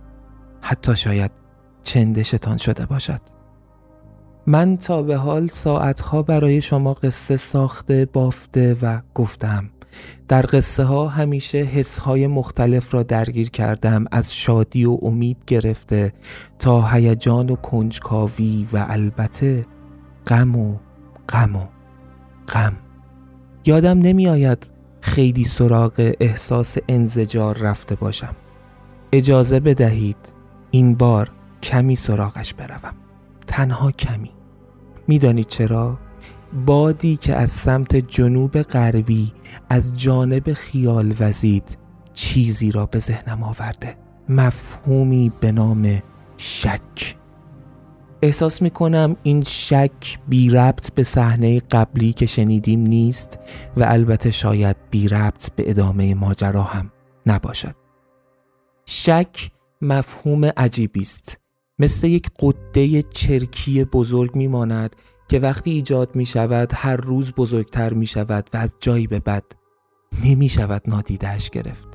[0.62, 1.32] حتی شاید
[1.84, 3.33] چندشتان شده باشد.
[4.48, 9.70] من تا به حال ساعتها برای شما قصه ساخته بافته و گفتم.
[10.28, 16.14] در قصه ها همیشه حس های مختلف را درگیر کردم از شادی و امید گرفته
[16.60, 19.66] تا هیجان و کنجکاوی و البته
[20.28, 20.76] غم و
[21.30, 21.64] غم و
[22.48, 22.74] غم.
[23.66, 24.72] یادم نمی آید
[25.02, 28.36] خیلی سراغ احساس انزجار رفته باشم.
[29.12, 30.34] اجازه بدهید
[30.72, 31.32] این بار
[31.64, 33.03] کمی سراغش بروم.
[33.48, 34.32] تنها کمی.
[35.08, 35.98] می‌دانید چرا؟
[36.66, 39.34] بادی که از سمت جنوب غربی
[39.70, 41.78] از جانب خیال وزید
[42.14, 43.96] چیزی را به ذهنم آورده.
[44.30, 46.02] مفهومی به نام
[46.38, 47.16] شک.
[48.22, 53.40] احساس می کنم این شک بی ربط به صحنه قبلی که شنیدیم نیست
[53.78, 56.92] و البته شاید بی ربط به ادامه ماجرا هم
[57.26, 57.76] نباشد.
[58.86, 61.43] شک مفهوم عجیبی است.
[61.84, 64.96] مثل یک قده چرکی بزرگ می ماند
[65.30, 69.44] که وقتی ایجاد می شود هر روز بزرگتر می شود و از جایی به بد
[70.24, 71.88] نمی شود نادیدهش گرفت.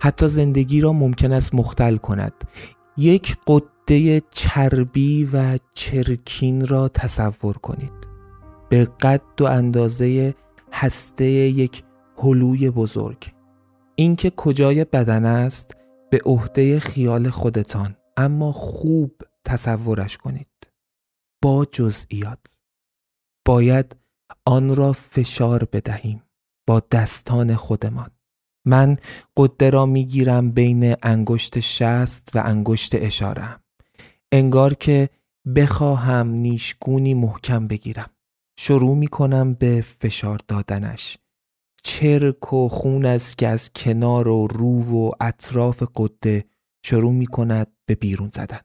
[0.00, 2.32] حتی زندگی را ممکن است مختل کند.
[2.96, 7.92] یک قده چربی و چرکین را تصور کنید.
[8.68, 10.34] به قد و اندازه
[10.72, 11.82] هسته یک
[12.18, 13.32] هلوی بزرگ.
[13.94, 15.76] اینکه کجای بدن است
[16.10, 17.96] به عهده خیال خودتان.
[18.16, 20.48] اما خوب تصورش کنید.
[21.42, 22.56] با جزئیات.
[23.44, 23.96] باید
[24.44, 26.22] آن را فشار بدهیم
[26.66, 28.10] با دستان خودمان.
[28.64, 28.96] من
[29.36, 33.60] قده را می‌گیرم بین انگشت شست و انگشت اشارم.
[34.32, 35.10] انگار که
[35.56, 38.10] بخواهم نیشگونی محکم بگیرم.
[38.58, 41.18] شروع می کنم به فشار دادنش.
[41.82, 46.44] چرک و خون است که از کنار و رو و اطراف قده
[46.88, 48.60] شروع می کند به بیرون زدن.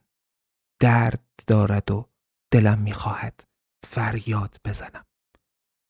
[0.81, 2.09] درد دارد و
[2.51, 3.43] دلم می‌خواهد
[3.83, 5.05] فریاد بزنم.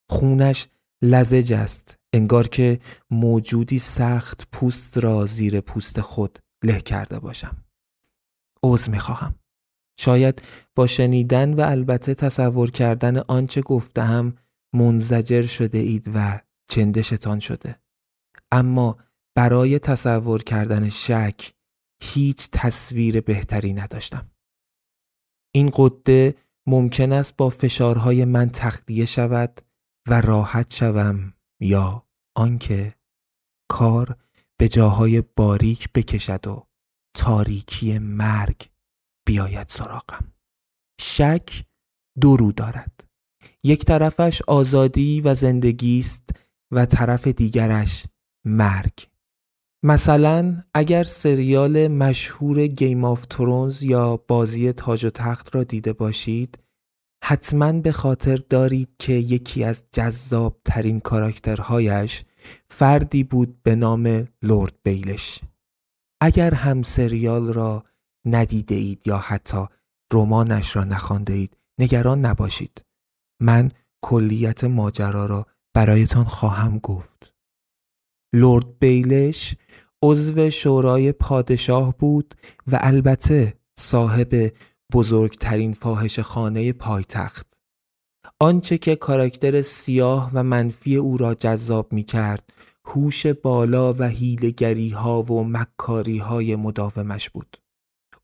[0.10, 0.68] خونش
[1.02, 2.80] لزج است انگار که
[3.10, 7.64] موجودی سخت پوست را زیر پوست خود له کرده باشم.
[8.64, 9.36] عوض می‌خواهم.
[10.00, 10.42] شاید
[10.76, 14.38] با شنیدن و البته تصور کردن آنچه گفتهم
[14.76, 17.80] منزجر شده اید و چندشتان شده.
[18.52, 18.98] اما
[19.36, 21.54] برای تصور کردن شک
[22.02, 24.32] هیچ تصویر بهتری نداشتم.
[25.56, 26.36] این قده
[26.68, 29.62] ممکن است با فشارهای من تخلیه شود
[30.08, 32.96] و راحت شوم یا آنکه
[33.72, 34.18] کار
[34.60, 36.68] به جاهای باریک بکشد و
[37.18, 38.70] تاریکی مرگ
[39.28, 40.34] بیاید سراغم.
[41.02, 41.66] شک
[42.22, 43.04] دو رو دارد.
[43.64, 46.30] یک طرفش آزادی و زندگی است
[46.72, 48.06] و طرف دیگرش
[48.46, 49.11] مرگ.
[49.84, 56.58] مثلا اگر سریال مشهور گیم آف ترونز یا بازی تاج و تخت را دیده باشید
[57.24, 62.24] حتما به خاطر دارید که یکی از جذاب ترین کاراکترهایش
[62.70, 65.42] فردی بود به نام لورد بیلش.
[66.22, 67.84] اگر هم سریال را
[68.26, 69.66] ندیده اید یا حتی
[70.14, 72.86] رمانش را نخوانده اید نگران نباشید.
[73.40, 73.72] من
[74.02, 77.34] کلیت ماجرا را برایتان خواهم گفت.
[78.34, 79.56] لورد بیلش
[80.04, 82.36] عضو شورای پادشاه بود
[82.68, 84.54] و البته صاحب
[84.94, 87.58] بزرگترین فاحش خانه پایتخت.
[88.40, 92.54] آنچه که کاراکتر سیاه و منفی او را جذاب می کرد
[92.86, 97.58] هوش بالا و هیلگری ها و مکاری های مداومش بود.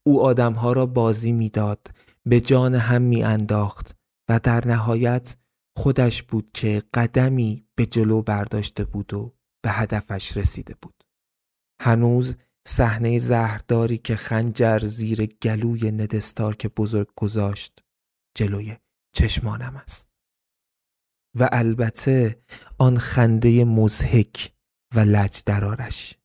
[0.04, 1.88] او آدمها را بازی می‌داد
[2.26, 3.96] به جان هم می انداخت
[4.30, 5.36] و در نهایت
[5.78, 10.97] خودش بود که قدمی به جلو برداشته بود و به هدفش رسیده بود.
[11.82, 12.36] هنوز
[12.68, 17.80] صحنه زهرداری که خنجر زیر گلوی ندستار که بزرگ گذاشت
[18.38, 18.78] جلوی
[19.16, 20.08] چشمانم است.
[21.40, 22.42] و البته
[22.78, 24.54] آن خنده مزهک
[24.96, 26.18] و لج درارش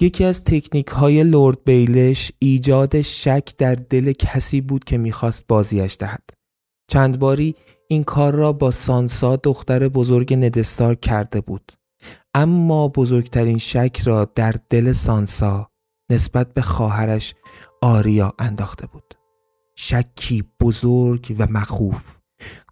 [0.00, 5.96] یکی از تکنیک های لورد بیلش ایجاد شک در دل کسی بود که می‌خواست بازیش
[6.00, 6.30] دهد.
[6.90, 7.54] چند باری
[7.88, 11.72] این کار را با سانسا دختر بزرگ ندستار کرده بود.
[12.34, 15.70] اما بزرگترین شک را در دل سانسا
[16.10, 17.34] نسبت به خواهرش
[17.82, 19.14] آریا انداخته بود.
[19.76, 22.18] شکی بزرگ و مخوف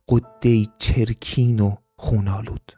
[0.08, 2.72] قده چرکین و خونالود.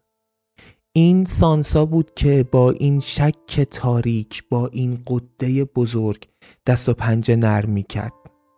[0.93, 6.29] این سانسا بود که با این شک تاریک با این قده بزرگ
[6.66, 8.12] دست و پنجه نرم می کرد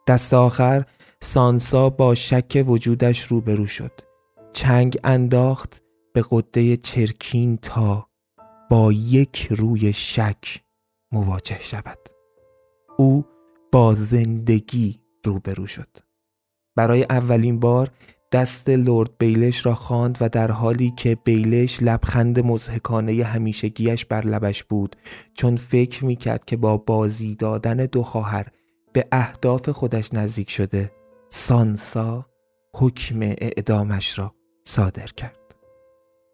[0.08, 0.84] دست آخر
[1.22, 3.92] سانسا با شک وجودش روبرو شد.
[4.52, 8.09] چنگ انداخت به قده چرکین تا
[8.70, 10.62] با یک روی شک
[11.12, 11.98] مواجه شود.
[12.96, 13.24] او
[13.72, 15.88] با زندگی روبرو شد.
[16.76, 17.90] برای اولین بار
[18.32, 24.64] دست لورد بیلش را خواند و در حالی که بیلش لبخند مزهکانه همیشگیش بر لبش
[24.64, 24.96] بود
[25.34, 28.46] چون فکر می‌کرد که با بازی دادن دو خواهر
[28.92, 30.92] به اهداف خودش نزدیک شده
[31.28, 32.26] سانسا
[32.74, 35.54] حکم اعدامش را صادر کرد.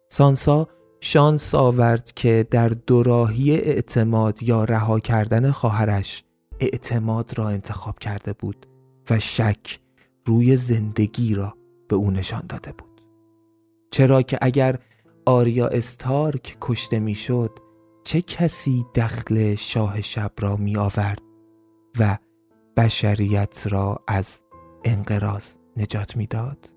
[0.09, 0.67] سانسا
[0.99, 6.23] شانس آورد که در دوراهی اعتماد یا رها کردن خواهرش
[6.59, 8.65] اعتماد را انتخاب کرده بود
[9.09, 9.79] و شک
[10.25, 11.53] روی زندگی را
[11.89, 13.01] به او نشان داده بود
[13.91, 14.79] چرا که اگر
[15.25, 17.59] آریا استارک کشته می‌شد
[18.03, 21.21] چه کسی دخل شاه شب را می آورد
[21.99, 22.17] و
[22.77, 24.39] بشریت را از
[24.85, 26.76] انقراض نجات می‌داد؟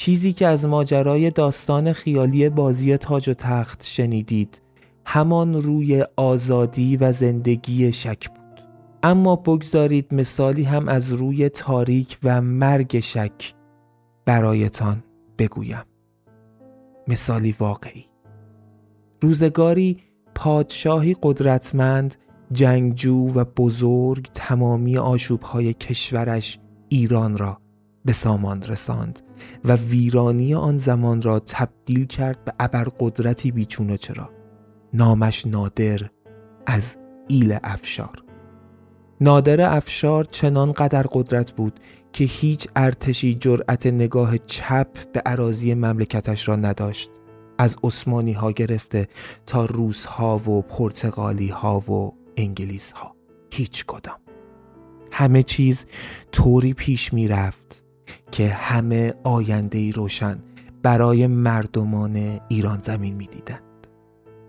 [0.00, 4.62] چیزی که از ماجرای داستان خیالی بازی تاج و تخت شنیدید
[5.06, 8.64] همان روی آزادی و زندگی شک بود.
[9.02, 13.54] اما بگذارید مثالی هم از روی تاریک و مرگ شک
[14.24, 15.02] برایتان
[15.38, 15.84] بگویم.
[17.08, 18.06] مثالی واقعی.
[19.20, 19.98] روزگاری
[20.34, 22.14] پادشاهی قدرتمند
[22.52, 27.60] جنگجو و بزرگ تمامی آشوبهای کشورش ایران را
[28.04, 29.29] به سامان رساند.
[29.64, 34.30] و ویرانی آن زمان را تبدیل کرد به ابرقدرتی بیچون چرا.
[34.94, 36.10] نامش نادر
[36.66, 36.96] از
[37.28, 38.24] ایل افشار.
[39.20, 41.80] نادر افشار چنان قدر قدرت بود
[42.12, 47.10] که هیچ ارتشی جرأت نگاه چپ به عراضی مملکتش را نداشت.
[47.58, 49.08] از عثمانی ها گرفته
[49.46, 53.16] تا روس ها و پرتغالی ها و انگلیس ها
[53.52, 54.18] هیچ کدام.
[55.12, 55.86] همه چیز
[56.32, 57.79] طوری پیش می رفت
[58.30, 60.38] که همه آینده روشن
[60.82, 63.86] برای مردمان ایران زمین می دیدند.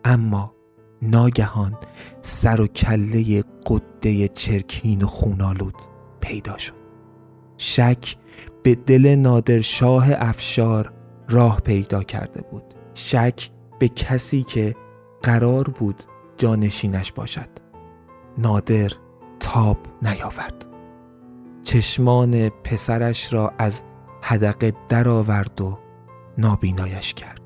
[0.05, 0.53] اما
[1.01, 1.77] ناگهان
[2.21, 5.75] سر و کله قده چرکین و خونالود
[6.21, 6.81] پیدا شد.
[7.57, 8.15] شک
[8.63, 10.93] به دل نادرشاه افشار
[11.29, 12.63] راه پیدا کرده بود.
[12.93, 13.49] شک
[13.79, 14.75] به کسی که
[15.21, 16.03] قرار بود
[16.37, 17.49] جانشینش باشد.
[18.37, 18.91] نادر
[19.39, 20.70] تاب نیاورد.
[21.63, 23.83] چشمان پسرش را از
[24.21, 25.79] حدقه درآورد و
[26.37, 27.41] نابینایش کرد.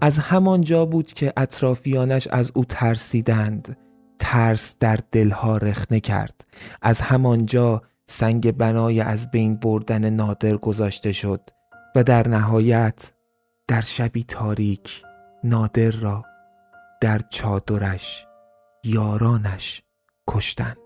[0.00, 3.76] از همان بود که اطرافیانش از او ترسیدند.
[4.18, 6.44] ترس در دلها رخنه کرد.
[6.82, 11.40] از همانجا سنگ بنای از بین بردن نادر گذاشته شد
[11.96, 13.12] و در نهایت
[13.68, 15.02] در شبی تاریک
[15.44, 16.24] نادر را
[17.00, 18.26] در چادرش
[18.84, 19.82] یارانش
[20.28, 20.76] کشتند.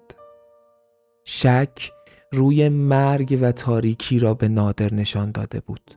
[1.29, 1.93] شک
[2.33, 5.95] روی مرگ و تاریکی را به نادر نشان داده بود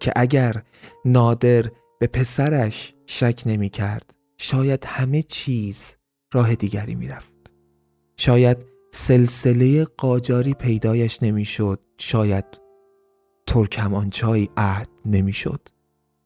[0.00, 0.62] که اگر
[1.04, 1.64] نادر
[2.00, 5.96] به پسرش شک نمی کرد شاید همه چیز
[6.32, 7.32] راه دیگری می رفت.
[8.16, 8.58] شاید
[8.92, 12.44] سلسله قاجاری پیدایش نمی‌شد شاید
[13.46, 15.68] ترکمانچای عهد نمی‌شد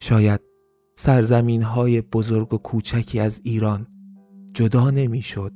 [0.01, 0.41] شاید
[0.97, 3.87] سرزمین های بزرگ و کوچکی از ایران
[4.55, 5.53] جدا نمی‌شد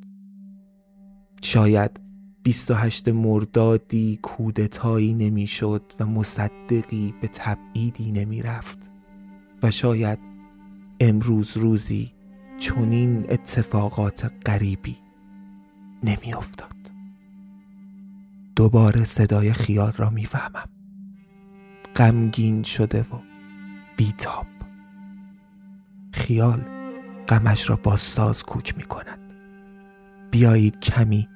[1.43, 2.06] شاید
[2.47, 8.79] 28 مردادی کودتایی نمی‌شد و مصدقی به تبعیدی نمی‌رفت.
[9.63, 10.19] و شاید
[11.01, 12.13] امروز روزی
[12.59, 14.97] چنین اتفاقات غریبی
[16.03, 16.77] نمیافتاد.
[18.57, 20.69] دوباره صدای خیال را می‌فهمم.
[21.97, 23.19] غمگین شده و
[23.97, 24.47] بیتاب.
[26.13, 26.65] خیال
[27.29, 29.19] غمش را با ساز کوک می کند
[30.31, 31.29] بیایید کمی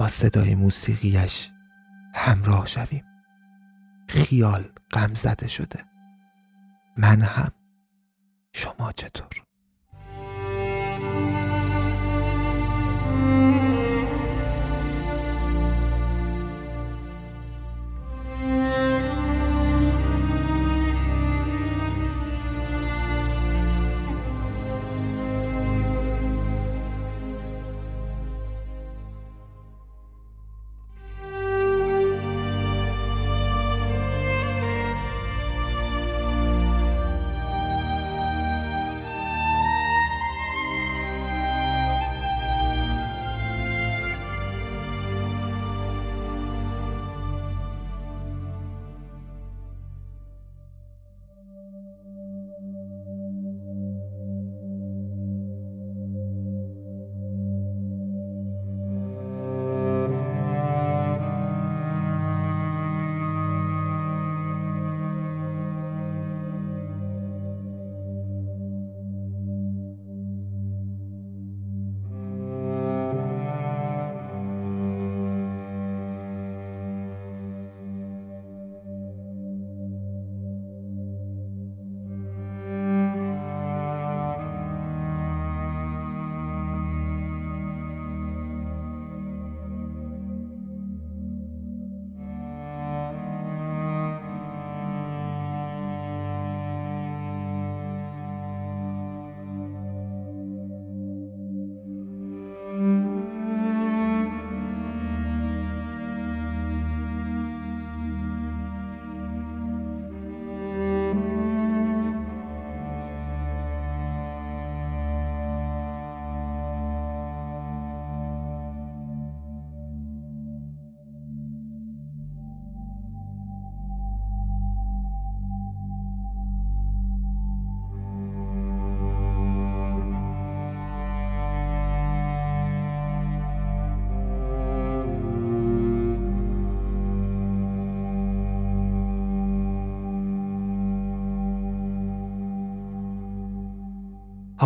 [0.00, 1.50] با صدای موسیقیش
[2.14, 3.04] همراه شویم.
[4.08, 5.84] خیال غم زده شده.
[6.96, 7.52] من هم.
[8.52, 9.44] شما چطور؟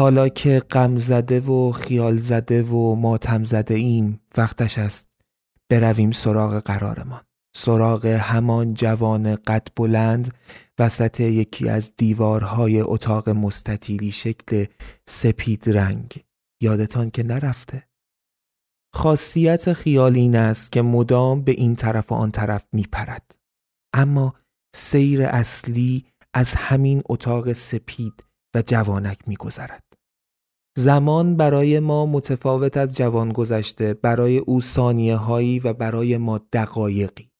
[0.04, 5.06] حالا که غم زده و خیال زده و ماتم زده ایم وقتش است
[5.70, 7.20] برویم سراغ قرارمان
[7.56, 10.34] سراغ همان جوان قد بلند
[10.78, 14.64] وسط یکی از دیوارهای اتاق مستطیلی شکل
[15.08, 16.24] سپید رنگ
[16.62, 17.82] یادتان که نرفته
[18.94, 23.34] خاصیت خیال این است که مدام به این طرف و آن طرف می پرد.
[23.94, 24.34] اما
[24.74, 28.24] سیر اصلی از همین اتاق سپید
[28.54, 29.83] و جوانک میگذرد.
[30.76, 37.30] زمان برای ما متفاوت از جوان گذشته برای او ثانیه هایی و برای ما دقایقی.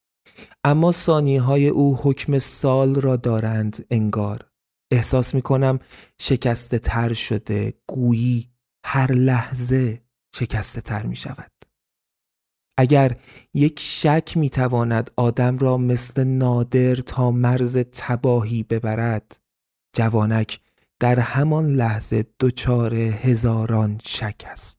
[0.64, 4.48] اما ثانیه های او حکم سال را دارند انگار.
[4.90, 5.78] احساس می کنم
[6.20, 8.50] شکسته تر شده گویی
[8.84, 10.02] هر لحظه
[10.36, 11.50] شکسته تر می شود
[12.78, 13.16] اگر
[13.54, 19.40] یک شک می تواند آدم را مثل نادر تا مرز تباهی ببرد
[19.96, 20.60] جوانک
[21.04, 24.78] در همان لحظه دچار هزاران شک است.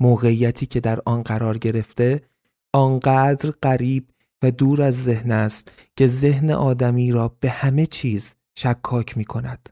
[0.00, 2.22] موقعیتی که در آن قرار گرفته
[2.74, 4.10] آنقدر قریب
[4.42, 9.68] و دور از ذهن است که ذهن آدمی را به همه چیز شکاک می کند.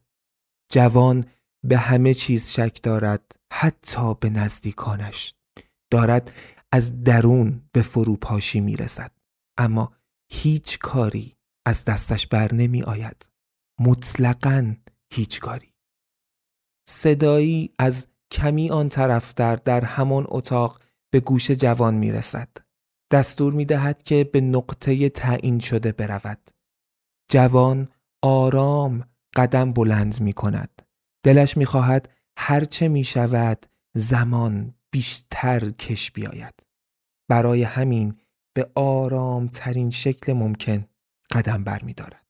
[0.73, 1.25] جوان
[1.65, 5.35] به همه چیز شک دارد حتی به نزدیکانش.
[5.91, 6.33] دارد
[6.73, 9.11] از درون به فروپاشی می رسد.
[9.59, 9.93] اما
[10.33, 13.29] هیچ کاری از دستش بر نمی آید.
[13.81, 14.75] مطلقاً
[15.13, 15.75] هیچ کاری
[16.89, 22.49] صدایی از کمی آن طرفتر در همان اتاق به گوش جوان می رسد.
[23.13, 26.51] دستور می دهد که به نقطه تعیین شده برود.
[27.31, 27.89] جوان
[28.23, 30.83] آرام قدم بلند می کند.
[31.25, 36.55] دلش می خواهد هرچه می شود زمان بیشتر کش بیاید.
[37.29, 38.17] برای همین
[38.55, 40.87] به آرام ترین شکل ممکن
[41.33, 42.28] قدم بر می دارد.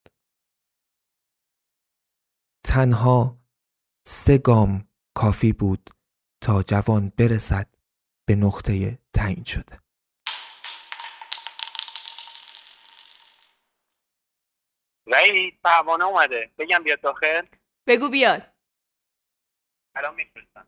[2.63, 3.37] تنها
[4.07, 5.89] سه گام کافی بود
[6.41, 7.67] تا جوان برسد
[8.25, 9.79] به نقطه تعیین شده.
[15.07, 16.51] وحید پروانه اومده.
[16.57, 17.45] بگم بیاد داخل.
[17.87, 18.53] بگو بیاد.
[19.95, 20.67] الان میفرستم.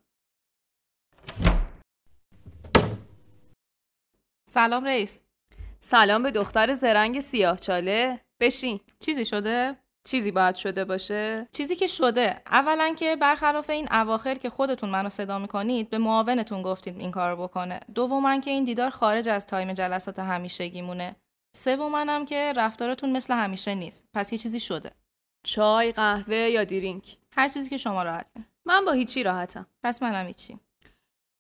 [4.50, 5.24] سلام رئیس.
[5.80, 8.22] سلام به دختر زرنگ سیاه چاله.
[8.40, 8.80] بشین.
[9.00, 12.42] چیزی شده؟ چیزی باید شده باشه؟ چیزی که شده.
[12.46, 17.44] اولا که برخلاف این اواخر که خودتون منو صدا می‌کنید به معاونتون گفتید این کارو
[17.44, 17.80] بکنه.
[17.96, 21.16] دوما که این دیدار خارج از تایم جلسات همیشگیمونه.
[21.56, 24.08] سومنم که رفتارتون مثل همیشه نیست.
[24.14, 24.92] پس یه چیزی شده.
[25.44, 28.26] چای قهوه یا دیرینک؟ هر چیزی که شما راحت
[28.66, 29.66] من با هیچی راحتم.
[29.84, 30.60] پس منم هیچی.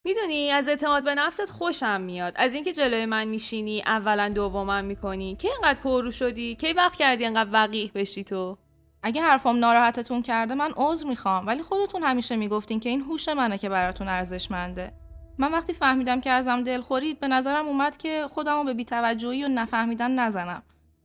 [0.03, 2.33] می‌دونی از اعتماد به نفست خوشم میاد.
[2.35, 5.35] از اینکه جلوی من میشینی اولا دومم می‌کنی.
[5.35, 8.57] که اینقدر پررو شدی؟ کی وقت کردی اینقدر وقیح بشی تو؟
[9.03, 11.47] اگه حرفم ناراحتتون کرده من عذر می‌خوام.
[11.47, 14.93] ولی خودتون همیشه می‌گفتین که این هوش منه که براتون ارزشمنده.
[15.37, 19.47] من وقتی فهمیدم که ازم دل خورید به نظرم اومد که خودمو به بیتوجهی و
[19.47, 20.63] نفهمیدن نزنم.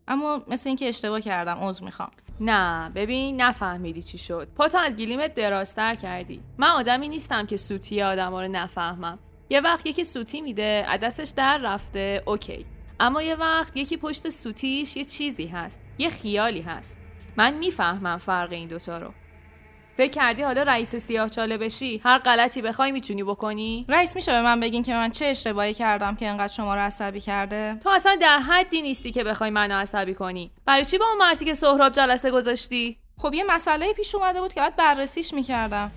[0.09, 2.11] اما مثل اینکه اشتباه کردم عذر می‌خوام.
[2.41, 4.49] نه ببین نفهمیدی چی شد.
[4.57, 6.41] پاتو از گلیمت دراستر کردی.
[6.59, 9.18] من آدمی نیستم که سوتی آدم رو نفهمم.
[9.51, 12.66] یه وقت یکی سوتی میده دستش در رفته اوکی.
[13.01, 16.99] اما یه وقت یکی پشت سوتیش یه چیزی هست یه خیالی هست.
[17.37, 19.12] من می‌فهمم فرق این دوتا رو.
[19.97, 24.42] فکر کردی حالا رئیس سیاه چاله بشی؟ هر غلطی بخوای می‌تونی بکنی؟ رئیس میشه به
[24.42, 28.16] من بگین که من چه اشتباهی کردم که انقدر شما رو عصبی کرده؟ تو اصلا
[28.20, 30.51] در حدی نیستی که بخوای منو عصبی کنی.
[30.66, 34.55] برای چی با اون مردی که سهراب جلسه گذاشتی؟ خب یه مسئله پیش اومده بود
[34.55, 35.90] که باید بررسیش می‌کردم.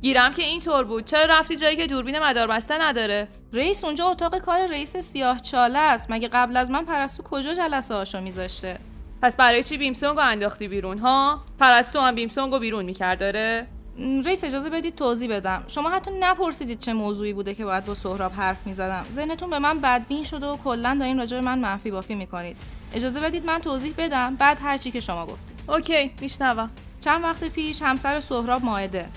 [0.00, 1.04] گیرم که اینطور بود.
[1.04, 6.10] چرا رفتی جایی که دوربین مداربسته نداره؟ رئیس اونجا اتاق کار رئیس سیاه چاله است.
[6.10, 8.78] مگه قبل از من پرستو کجا جلسه هاشو میذاشته؟
[9.22, 13.66] پس برای چی بیمسونگو انداختی بیرون ها؟ پرستو هم بیمسونگو بیرون می‌کرد داره؟
[14.24, 15.64] رئیس اجازه بدید توضیح بدم.
[15.68, 19.06] شما حتی نپرسیدید چه موضوعی بوده که باید با سهراب حرف می‌زدم.
[19.12, 22.56] ذهنتون به من بدبین شده و کلا دارین راجع به من منفی بافی می‌کنید.
[22.94, 25.70] اجازه بدید من توضیح بدم بعد هر چی که شما گفتید.
[25.70, 26.70] اوکی میشنوم.
[27.00, 29.08] چند وقت پیش همسر سهراب ماعده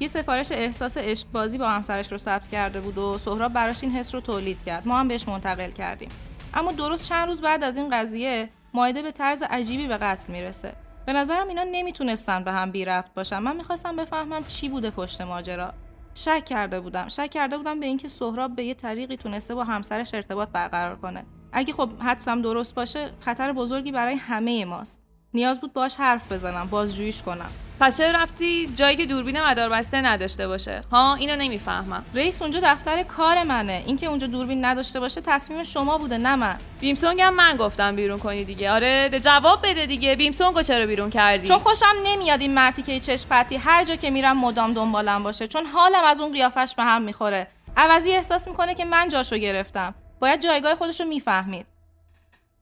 [0.00, 3.92] یه سفارش احساس عشق بازی با همسرش رو ثبت کرده بود و سهراب براش این
[3.92, 4.88] حس رو تولید کرد.
[4.88, 6.08] ما هم بهش منتقل کردیم.
[6.54, 10.72] اما درست چند روز بعد از این قضیه ماعده به طرز عجیبی به قتل می‌رسه.
[11.06, 13.38] به نظرم اینا نمی‌تونستن به هم بی ربط باشن.
[13.38, 15.72] من می‌خواستم بفهمم چی بوده پشت ماجرا.
[16.14, 17.08] شک کرده بودم.
[17.08, 21.26] شک کرده بودم به اینکه سهراب به یه طریقی تونسته با همسرش ارتباط برقرار کنه.
[21.52, 25.07] اگه خب حدسم درست باشه خطر بزرگی برای همه ماست.
[25.34, 27.50] نیاز بود باش حرف بزنم بازجوییش کنم.
[27.80, 32.04] پس چرا رفتی جایی که دوربین مداربسته نداشته باشه؟ ها اینو نمی‌فهمم.
[32.14, 33.82] رئیس اونجا دفتر کار منه.
[33.86, 36.56] اینکه اونجا دوربین نداشته باشه تصمیم شما بوده نه من.
[36.80, 38.70] بیمسونگ هم من گفتم بیرون کنی دیگه.
[38.70, 40.16] آره ده جواب بده دیگه.
[40.16, 44.10] بیمسونگو چرا بیرون کردی؟ چون خوشم نمیاد این مرتی که چشم پتی هر جا که
[44.10, 45.46] میرم مدام دنبالم باشه.
[45.46, 47.46] چون حالم از اون قیافش به هم می‌خوره.
[47.76, 49.94] عوضی احساس می‌کنه که من جاشو گرفتم.
[50.20, 51.66] باید جایگاه خودش رو می‌فهمید.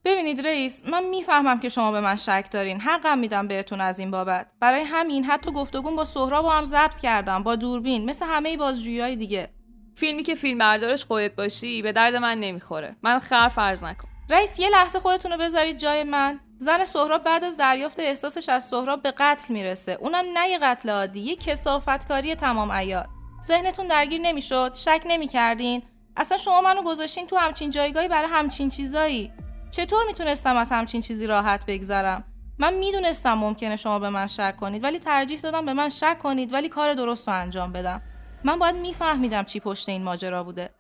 [0.07, 2.81] ببینید رئیس من می‌فهمم که شما به من شک دارین.
[2.81, 4.47] حقم میدم بهتون از این بابت.
[4.61, 9.17] برای همین حتی گفتگون با سهراب با هم ضبط کردم با دوربین مثل همه بازجویی
[9.17, 9.49] دیگه.
[9.97, 12.97] فیلمی که فیلم بردارش خودت باشی به درد من نمی‌خوره.
[13.03, 14.09] من خر فرض نکن.
[14.31, 16.41] رئیس یه لحظه خودتون رو بذارید جای من.
[16.59, 19.99] زن سهراب بعد از دریافت احساسش از سهراب به قتل می‌رسه.
[20.01, 23.07] اونم نه یه قتل عادی یه کسافتکاری تمام عیار.
[23.43, 25.83] ذهنتون درگیر نمی‌شد شک نمی‌کردین.
[26.17, 29.33] اصلا شما منو گذاشتین تو همچین جایگاهی برای همچین چیزایی.
[29.77, 32.25] چطور می‌تونستم از همچین چیزی راحت بگذرم؟
[32.59, 36.53] من می‌دونستم ممکنه شما به من شک کنید ولی ترجیح دادم به من شک کنید
[36.53, 38.03] ولی کار درست رو انجام بدم.
[38.45, 40.71] من باید میفهمیدم چی پشت این ماجرا بوده.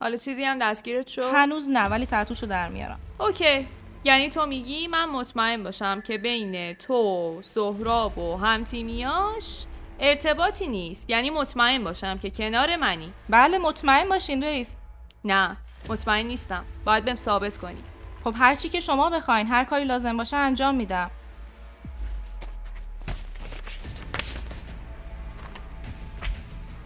[0.00, 3.00] حالا چیزی هم دستگیرت شد؟ هنوز نه ولی تتوشو در میارم.
[3.20, 3.68] اوکی.
[4.04, 9.64] یعنی تو میگی من مطمئن باشم که بین تو سهراب و همتیمیاش
[10.00, 11.10] ارتباطی نیست.
[11.10, 13.12] یعنی مطمئن باشم که کنار منی.
[13.28, 14.76] بله مطمئن باشین رئیس.
[15.24, 15.56] نه
[15.88, 16.64] مطمئن نیستم.
[16.84, 17.84] باید بهم ثابت کنی.
[18.24, 21.10] خب هر چی که شما بخواین هر کاری لازم باشه انجام میدم.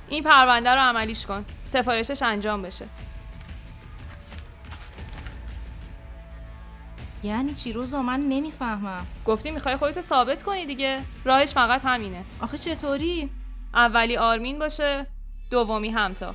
[0.09, 1.45] این پرونده رو عملیش کن.
[1.63, 2.87] سفارشش انجام بشه.
[7.23, 9.07] یعنی چی روزا؟ من نمی‌فهمم.
[9.25, 11.01] گفتی می‌خوای خودتو ثابت کنی دیگه.
[11.25, 12.25] راهش فقط همینه.
[12.41, 13.31] آخه چطوری؟
[13.75, 15.07] اولی آرمین باشه
[15.51, 16.35] دومی همتا.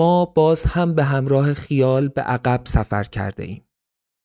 [0.00, 3.64] ما باز هم به همراه خیال به عقب سفر کرده ایم.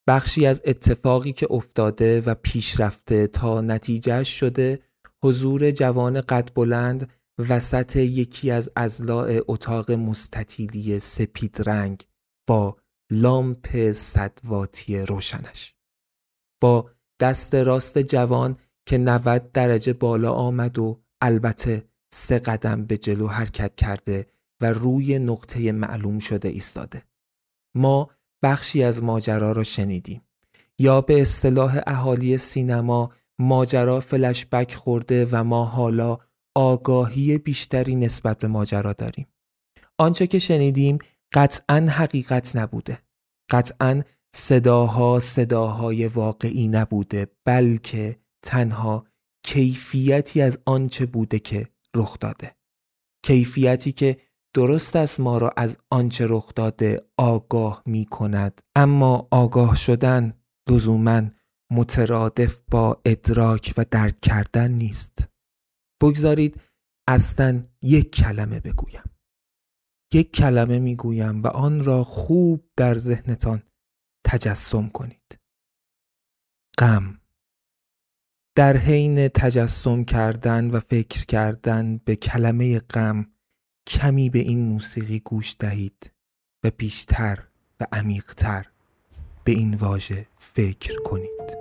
[0.08, 4.80] بخشی از اتفاقی که افتاده و پیشرفته تا نتیجه شده
[5.24, 7.10] حضور جوان قد بلند
[7.50, 12.08] وسط یکی از ازلاع اتاق مستطیلی سپید رنگ
[12.48, 12.78] با
[13.12, 15.76] لامپ صدواتی روشنش
[16.62, 18.58] با دست راست جوان
[18.88, 25.20] که 90 درجه بالا آمد و البته سه قدم به جلو حرکت کرده و روی
[25.20, 27.04] نقطه معلوم شده ایستاده.
[27.76, 28.10] ما
[28.44, 30.22] بخشی از ماجرا را شنیدیم.
[30.80, 36.18] یا به اصطلاح اهالی سینما ماجرا فلشبک خورده و ما حالا
[36.56, 39.28] آگاهی بیشتری نسبت به ماجرا داریم.
[39.98, 40.98] آنچه که شنیدیم
[41.34, 43.00] قطعا حقیقت نبوده.
[43.50, 44.02] قطعا
[44.36, 49.06] صداها صداهای واقعی نبوده بلکه تنها
[49.44, 52.56] کیفیتی از آنچه بوده که رخ داده.
[53.24, 54.18] کیفیتی که
[54.56, 58.62] درست است ما را از آنچه رخ داده آگاه می کند.
[58.76, 60.34] اما آگاه شدن
[60.70, 61.22] لزوما
[61.72, 65.30] مترادف با ادراک و درک کردن نیست.
[66.02, 66.62] بگذارید
[67.08, 69.04] اصلا یک کلمه بگویم.
[70.14, 73.64] یک کلمه می‌گویم و آن را خوب در ذهنتان
[74.26, 75.40] تجسم کنید.
[76.80, 77.20] غم.
[78.58, 83.35] در حین تجسم کردن و فکر کردن به کلمه غم
[83.88, 86.12] کمی به این موسیقی گوش دهید
[86.64, 87.44] و بیشتر
[87.80, 88.66] و عمیقتر
[89.44, 91.56] به این واژه فکر کنید.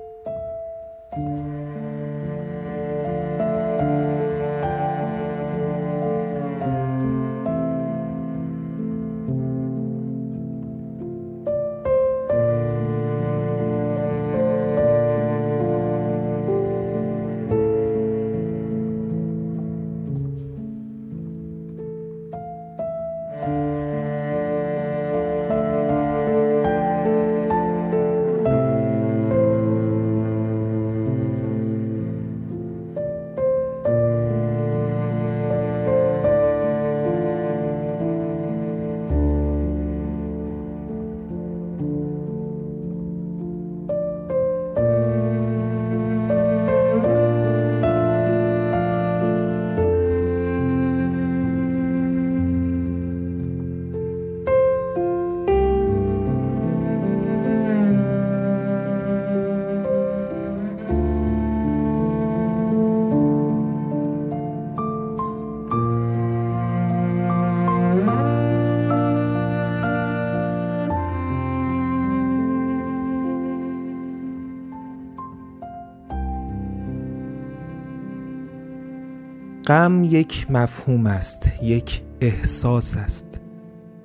[79.66, 83.40] غم یک مفهوم است یک احساس است.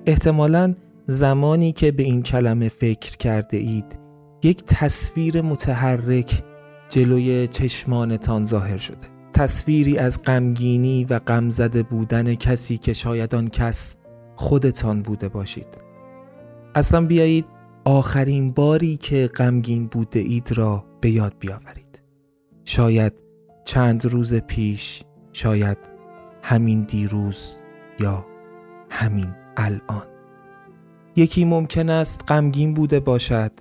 [0.06, 0.74] احتمالا
[1.06, 3.98] زمانی که به این کلمه فکر کرده اید
[4.42, 6.42] یک تصویر متحرک
[6.88, 9.08] جلوی چشمانتان ظاهر شده.
[9.32, 13.96] تصویری از غمگینی و غم زده بودن کسی که شاید آن کس
[14.36, 15.68] خودتان بوده باشید.
[16.74, 17.44] اصلا بیایید
[17.84, 22.02] آخرین باری که غمگین بوده اید را به یاد بیاورید.
[22.64, 23.12] شاید
[23.64, 25.02] چند روز پیش
[25.32, 25.78] شاید
[26.42, 27.52] همین دیروز
[28.00, 28.26] یا
[28.90, 30.06] همین الان.
[31.16, 33.52] یکی ممکن است غمگین بوده باشد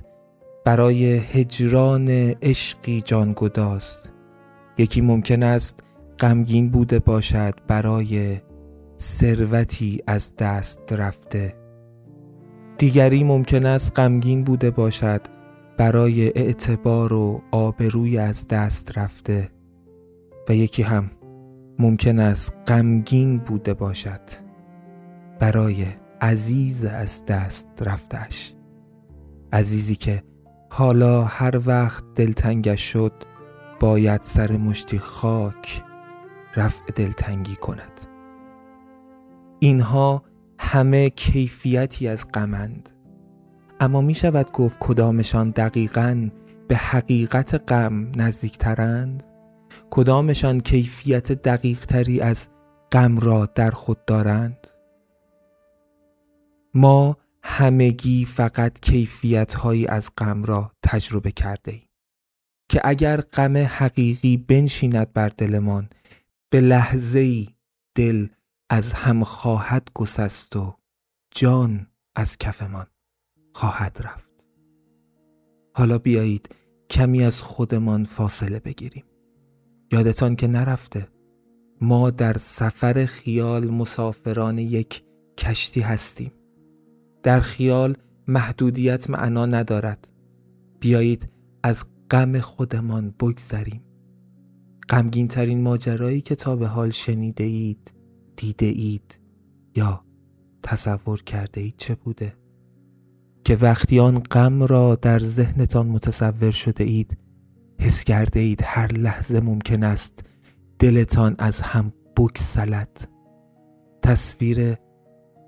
[0.66, 2.10] برای هجران
[2.42, 3.98] عشقی جانگداز.
[4.78, 5.84] یکی ممکن است
[6.20, 8.42] غمگین بوده باشد برای
[9.00, 11.56] ثروتی از دست رفته.
[12.78, 15.22] دیگری ممکن است غمگین بوده باشد
[15.78, 19.50] برای اعتبار و آبروی از دست رفته.
[20.50, 21.10] و یکی هم
[21.80, 24.22] ممکن است غمگین بوده باشد
[25.40, 25.86] برای
[26.22, 28.54] عزیز از دست رفتش
[29.54, 30.24] عزیزی که
[30.70, 33.14] حالا هر وقت دلتنگش شد
[33.80, 35.84] باید سر مشتی خاک
[36.56, 38.02] رفع دلتنگی کند.
[39.60, 40.24] اینها
[40.60, 42.90] همه کیفیتی از غمند.
[43.80, 46.30] اما می شود گفت کدامشان دقیقا
[46.68, 49.24] به حقیقت غم نزدیکترند؟
[49.92, 52.50] کدامشان کیفیت دقیق تری از
[52.92, 54.68] غم را در خود دارند؟
[56.74, 61.90] ما همگی فقط کیفیت هایی از غم را تجربه کرده ایم
[62.70, 65.90] که اگر غم حقیقی بنشیند بر دلمان
[66.50, 67.48] به لحظه ای
[67.96, 68.28] دل
[68.70, 70.76] از هم خواهد گسست و
[71.32, 72.88] جان از کفمان
[73.56, 74.30] خواهد رفت.
[75.74, 76.56] حالا بیایید
[76.90, 79.04] کمی از خودمان فاصله بگیریم.
[79.92, 81.08] یادتان که نرفته.
[81.82, 85.04] ما در سفر خیال مسافران یک
[85.38, 86.32] کشتی هستیم.
[87.24, 90.08] در خیال محدودیت معنا ندارد.
[90.80, 91.30] بیایید
[91.64, 93.84] از غم خودمان بگذریم.
[94.90, 97.94] غمگین ترین ماجرایی که تا به حال شنیده اید
[98.36, 99.20] دیده اید
[99.76, 100.06] یا
[100.64, 102.36] تصور کرده اید چه بوده؟
[103.44, 107.18] که وقتی آن غم را در ذهنتان متصور شده اید
[107.80, 110.26] حس کرده اید هر لحظه ممکن است
[110.80, 113.08] دلتان از هم بکسلد
[114.02, 114.78] تصویر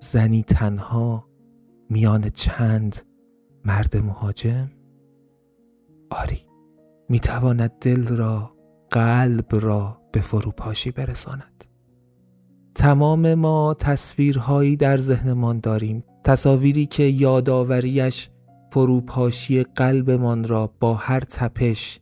[0.02, 1.28] زنی تنها
[1.90, 2.96] میان چند
[3.66, 4.72] مرد مهاجم؟
[6.10, 6.46] آری
[7.10, 8.56] می‌تواند دل را
[8.92, 11.66] قلب را به فروپاشی برساند.
[12.76, 16.04] تمام ما تصویرهایی در ذهنمان داریم.
[16.24, 18.30] تصاویری که یادآوریش
[18.72, 22.00] فروپاشی قلبمان را با هر تپش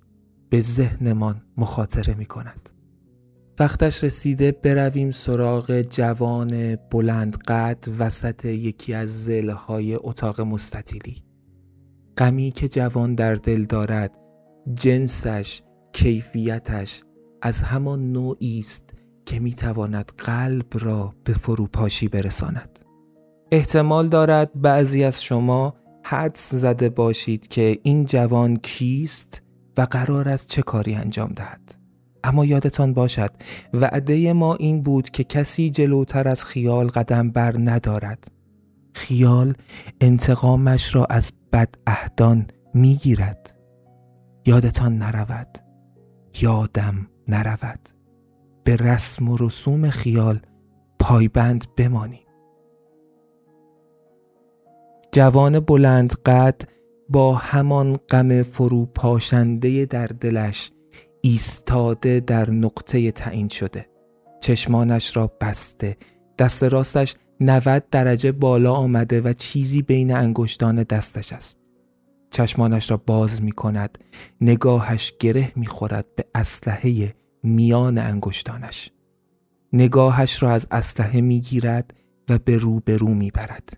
[0.49, 2.69] به ذهنمان مخاطره می کند.
[3.59, 11.23] وقتش رسیده برویم سراغ جوان بلند قد وسط یکی از زلهای اتاق مستطیلی.
[12.17, 14.17] غمی که جوان در دل دارد
[14.73, 15.61] جنسش
[15.93, 17.03] کیفیتش
[17.41, 18.93] از همان نوعی است
[19.25, 22.79] که می‌تواند قلب را به فروپاشی برساند
[23.51, 29.41] احتمال دارد بعضی از شما حدس زده باشید که این جوان کیست
[29.79, 31.75] و قرار است چه کاری انجام دهد.
[32.23, 33.31] اما یادتان باشد
[33.73, 38.31] وعده ما این بود که کسی جلوتر از خیال قدم بر ندارد.
[38.93, 39.53] خیال
[40.01, 43.55] انتقامش را از بد اهدان می‌گیرد.
[44.45, 45.57] یادتان نرود.
[46.41, 47.89] یادم نرود.
[48.63, 50.39] به رسم و رسوم خیال
[50.99, 52.27] پایبند بمانیم.
[55.11, 56.61] جوان بلند قد
[57.09, 60.71] با همان غم فروپاشنده در دلش
[61.21, 63.89] ایستاده در نقطه تعیین شده.
[64.41, 65.97] چشمانش را بسته.
[66.39, 71.57] دست راستش 90 درجه بالا آمده و چیزی بین انگشتان دستش است.
[72.31, 73.97] چشمانش را باز می کند.
[74.41, 78.91] نگاهش گره می خورد به اسلحه میان انگشتانش.
[79.73, 81.93] نگاهش را از اسلحه می گیرد
[82.29, 82.39] و
[82.85, 83.77] به رو می برد.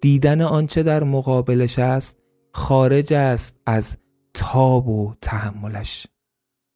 [0.00, 2.16] دیدن آنچه در مقابلش است
[2.52, 3.96] خارج است از
[4.34, 6.06] تاب و تحملش.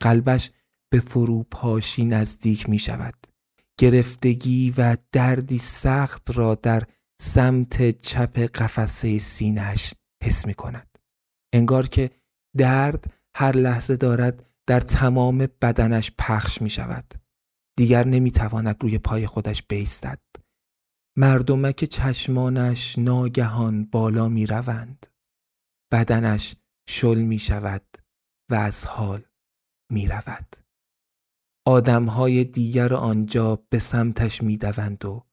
[0.02, 0.50] قلبش
[0.92, 3.14] به فروپاشی نزدیک می شود
[3.78, 6.82] گرفتگی و دردی سخت را در
[7.20, 10.98] سمت چپ قفسه سینهش حس می کند
[11.52, 12.10] انگار که
[12.56, 13.04] درد
[13.34, 17.14] هر لحظه دارد در تمام بدنش پخش می شود
[17.76, 20.20] دیگر نمی تواند روی پای خودش بیستد.
[21.16, 25.06] مردمک چشمانش ناگهان بالا می روند
[25.92, 26.54] بدنش
[26.88, 27.86] شل می شود
[28.50, 29.24] و از حال
[29.90, 30.56] می رود
[31.66, 35.26] آدمهای دیگر آنجا به سمتش می دوند و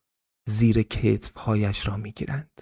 [0.47, 2.61] زیر کتفهایش را می گیرند.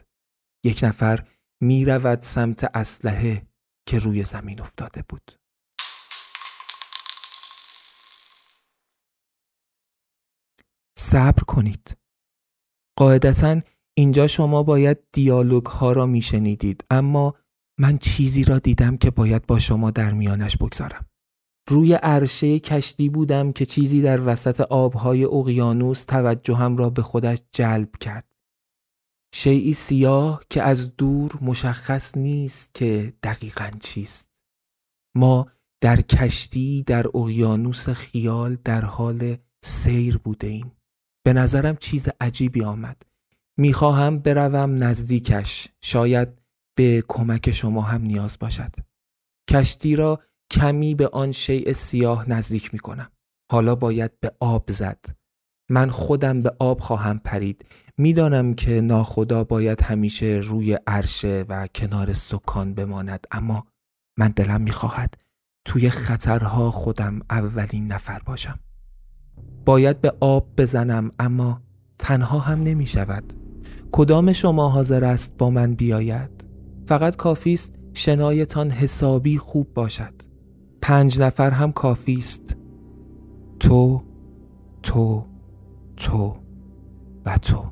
[0.66, 1.28] یک نفر
[1.62, 3.48] می رود سمت اسلحه
[3.88, 5.32] که روی زمین افتاده بود.
[10.98, 11.98] صبر کنید.
[12.98, 13.62] قاعدتا
[13.98, 17.36] اینجا شما باید دیالوگ ها را می شنیدید اما
[17.80, 21.06] من چیزی را دیدم که باید با شما در میانش بگذارم.
[21.70, 27.92] روی عرشه کشتی بودم که چیزی در وسط آبهای اقیانوس توجهم را به خودش جلب
[28.00, 28.28] کرد.
[29.34, 34.32] شیعی سیاه که از دور مشخص نیست که دقیقا چیست.
[35.16, 35.48] ما
[35.82, 40.72] در کشتی در اقیانوس خیال در حال سیر بوده ایم.
[41.26, 43.02] به نظرم چیز عجیبی آمد.
[43.58, 45.68] می‌خواهم بروم نزدیکش.
[45.82, 46.30] شاید
[46.78, 48.72] به کمک شما هم نیاز باشد.
[49.50, 50.20] کشتی را
[50.52, 53.12] کمی به آن شیء سیاه نزدیک می کنم.
[53.52, 55.06] حالا باید به آب زد.
[55.70, 57.66] من خودم به آب خواهم پرید.
[57.98, 63.68] می‌دانم که ناخدا باید همیشه روی عرشه و کنار سکان بماند اما
[64.18, 65.14] من دلم می‌خواهد
[65.66, 68.60] توی خطرها خودم اولین نفر باشم.
[69.66, 71.62] باید به آب بزنم اما
[72.00, 73.34] تنها هم نمی شود.
[73.92, 76.37] کدام شما حاضر است با من بیاید؟
[76.88, 80.14] فقط کافی است شنایتان حسابی خوب باشد.
[80.82, 82.58] پنج نفر هم کافی است.
[83.60, 84.04] تو
[84.84, 85.26] تو
[85.98, 86.36] تو
[87.26, 87.64] و تو.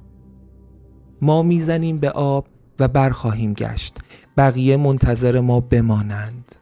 [1.21, 2.47] ما می‌زنیم به آب
[2.79, 3.97] و برخواهیم گشت.
[4.37, 6.55] بقیه منتظر ما بمانند.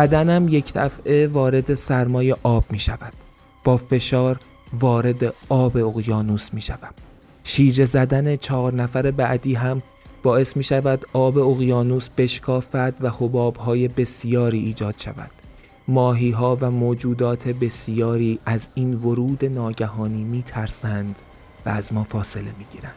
[0.00, 3.12] بدنم یک دفعه وارد سرمای آب می شود.
[3.64, 4.40] با فشار
[4.72, 6.94] وارد آب اقیانوس می شود
[7.44, 9.82] شیرجه زدن چهار نفر بعدی هم
[10.22, 15.30] باعث می شود آب اقیانوس بشکافد و حباب های بسیاری ایجاد شود.
[15.88, 21.18] ماهی ها و موجودات بسیاری از این ورود ناگهانی می ترسند
[21.66, 22.94] و از ما فاصله می گیرند.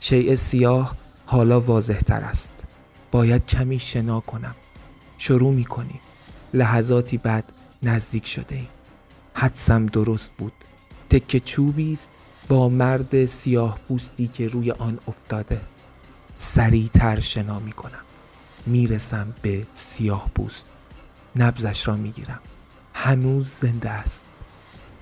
[0.00, 0.96] شیء سیاه
[1.26, 2.52] حالا واضح تر است.
[3.12, 4.54] باید کمی شنا کنم.
[5.18, 6.00] شروع می کنیم.
[6.54, 7.52] لحظاتی بعد
[7.82, 8.68] نزدیک شده ایم.
[9.34, 10.52] حدسم درست بود.
[11.10, 12.10] تکه چوبی است
[12.48, 15.60] با مرد سیاه پوستی که روی آن افتاده.
[16.36, 18.04] سریعتر شنا می کنم.
[18.66, 20.68] می‌رسم به سیاه پوست.
[21.36, 22.40] نبزش را می‌گیرم
[22.94, 24.26] هنوز زنده است.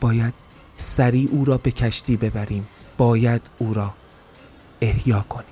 [0.00, 0.34] باید
[0.76, 2.68] سریع او را به کشتی ببریم.
[2.96, 3.94] باید او را
[4.80, 5.51] احیا کنیم.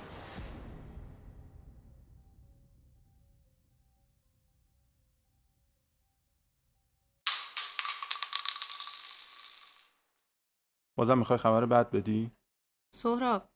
[11.01, 12.31] بازم می‌خوای خبر بد بدی؟
[12.95, 13.49] سهراب.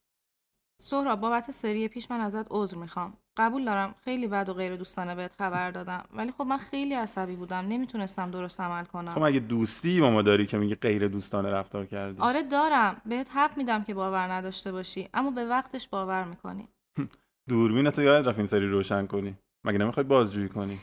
[0.81, 3.17] سهراب بابت سری پیش من ازت عذر می‌خوام.
[3.37, 6.05] قبول دارم خیلی بد و غیر دوستانه بهت خبر دادم.
[6.13, 7.65] ولی خب من خیلی عصبی بودم.
[7.67, 9.13] نمی‌تونستم درست عمل کنم.
[9.13, 13.01] تو مگه دوستی با ما داری که میگی غیر دوستانه رفتار کردی؟ آره دارم.
[13.05, 15.09] بهت حق میدم که باور نداشته باشی.
[15.13, 16.67] اما به وقتش باور می‌کنی.
[17.49, 20.79] دوربین تو یاد رفت این سری روشن کنی؟ مگه نمی‌خوای بازجویی کنی؟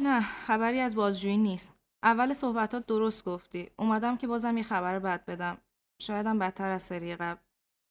[0.00, 1.74] نه خبری از بازجویی نیست.
[2.02, 3.70] اول صحبتات درست گفتی.
[3.76, 5.58] اومدم که بازم یه خبر بد بدم.
[6.02, 7.40] شایدم بدتر از سری قبل.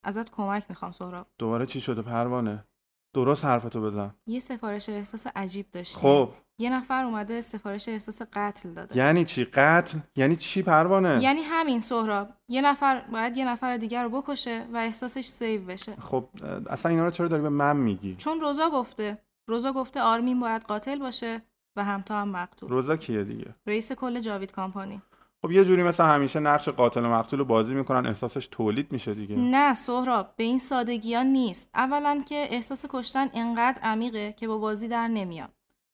[0.03, 1.27] ازت کمک می‌خوام سهراب.
[1.37, 2.65] دوباره چی شده؟ پروانه.
[3.13, 4.15] درست حرفتو بزن.
[4.27, 6.29] یه سفارش احساس عجیب داشتی خب.
[6.57, 8.97] یه نفر اومده سفارش احساس قتل داده.
[8.97, 12.29] یعنی چی؟ قتل؟ یعنی چی پروانه؟ یعنی همین سهراب.
[12.47, 15.95] یه نفر باید یه نفر دیگر رو بکشه و احساسش سیو بشه.
[15.95, 16.29] خب
[16.69, 19.17] اصلا اینا رو چرا داری به من میگی؟ چون روزا گفته.
[19.47, 21.41] روزا گفته آرمین باید قاتل باشه
[21.75, 22.69] و همتا هم مقتول.
[22.69, 25.01] روزا کیه دیگه؟ رئیس کل جاوید کامپانی.
[25.41, 29.13] خب یه جوری مثل همیشه نقش قاتل و مقتول رو بازی می‌کنن احساسش تولید میشه
[29.13, 29.35] دیگه.
[29.35, 31.69] نه سهراب به این سادگی ها نیست.
[31.75, 35.49] اولا که احساس کشتن انقدر عمیقه که با بازی در نمیاد.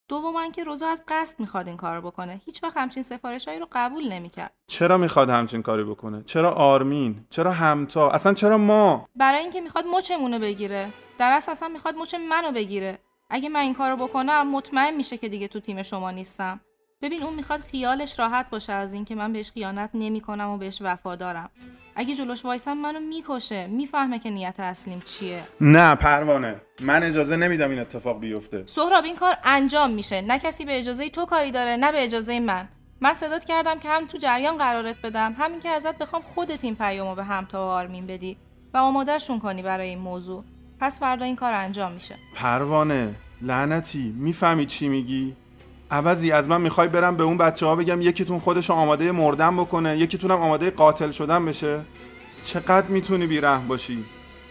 [0.07, 2.41] دوما که روزا از قصد می‌خواد این کار بکنه.
[2.45, 4.53] هیچ وقت همچین سفارشهایی رو قبول نمی‌کرد.
[4.67, 9.85] چرا می‌خواد همچین کاری بکنه؟ چرا آرمین؟ چرا همتا؟ اصلا چرا ما؟ برای اینکه می‌خواد
[9.85, 10.89] مچمونو بگیره.
[11.17, 12.97] در اصل اصلا می‌خواد مچ منو بگیره.
[13.29, 16.59] اگه من این کارو بکنم مطمئن میشه که دیگه تو تیم شما نیستم.
[17.01, 21.49] ببین اون می‌خواد خیالش راحت باشه از اینکه من بهش خیانت نمی‌کنم و بهش وفادارم
[21.95, 23.67] اگه جلوش وایسم منو می‌کشه.
[23.67, 25.43] می‌فهمه که نیت اصلیم چیه.
[25.61, 26.55] نه پروانه.
[26.81, 28.63] من اجازه نمیدم این اتفاق بیفته.
[28.65, 30.21] سهراب این کار انجام میشه.
[30.21, 32.67] نه کسی به اجازه تو کاری داره نه به اجازه من.
[33.01, 36.75] من صدات کردم که هم تو جریان قرارت بدم همین که ازت بخوام خودت این
[36.75, 38.37] پیامو به همتا و آرمین بدی
[38.73, 40.43] و آمادهشون کنی برای این موضوع.
[40.79, 42.15] پس فردا این کار انجام میشه.
[42.35, 44.13] پروانه لعنتی.
[44.17, 45.35] می‌فهمی چی میگی؟
[45.91, 49.97] عوضی از من می‌خوای برم به اون بچه ها بگم یکیتون خودش آماده مردن بکنه
[49.97, 51.81] یکیتونم آماده قاتل شدن بشه؟
[52.43, 54.05] چقدر می‌تونی بیرحم باشی؟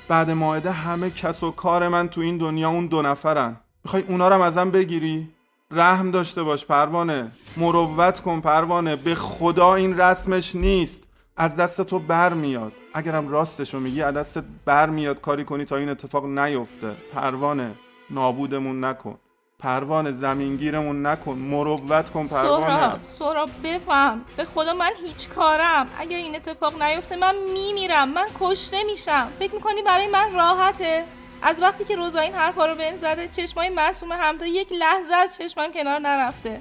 [0.09, 3.57] بعد ماعده همه کس و کار من تو این دنیا اون دو نفرن.
[3.85, 5.29] می‌خوای اونا رو ازم بگیری؟
[5.71, 11.03] رحم داشته باش پروانه مروت کن پروانه به خدا این رسمش نیست.
[11.37, 12.73] از دست تو بر میاد.
[12.95, 16.93] اگرم راستشو میگی از دست بر میاد کاری کنی تا این اتفاق نیفته.
[17.15, 17.71] پروانه
[18.11, 19.19] نابودمون نکن.
[19.59, 22.67] پروانه زمینگیرمون نکن مروت کن پروانه.
[22.67, 24.25] سهراب سهراب بفهم.
[24.37, 25.89] به خدا من هیچ کارم.
[25.99, 28.09] اگر این اتفاق نیفته من میمیرم.
[28.09, 29.29] من کشته میشم.
[29.39, 31.05] فکر می‌کنی برای من راحته؟
[31.43, 35.15] از وقتی که روزا این حرفا رو بهم زده چشمای معصوم هم تا یک لحظه
[35.15, 36.61] از چشمم کنار نرفته.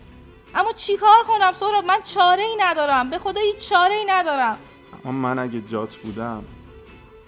[0.56, 3.10] اما چیکار کنم سهراب؟ من چاره ای ندارم.
[3.10, 4.58] به خدا هیچ چاره ای ندارم.
[5.06, 6.44] اما من اگه جات بودم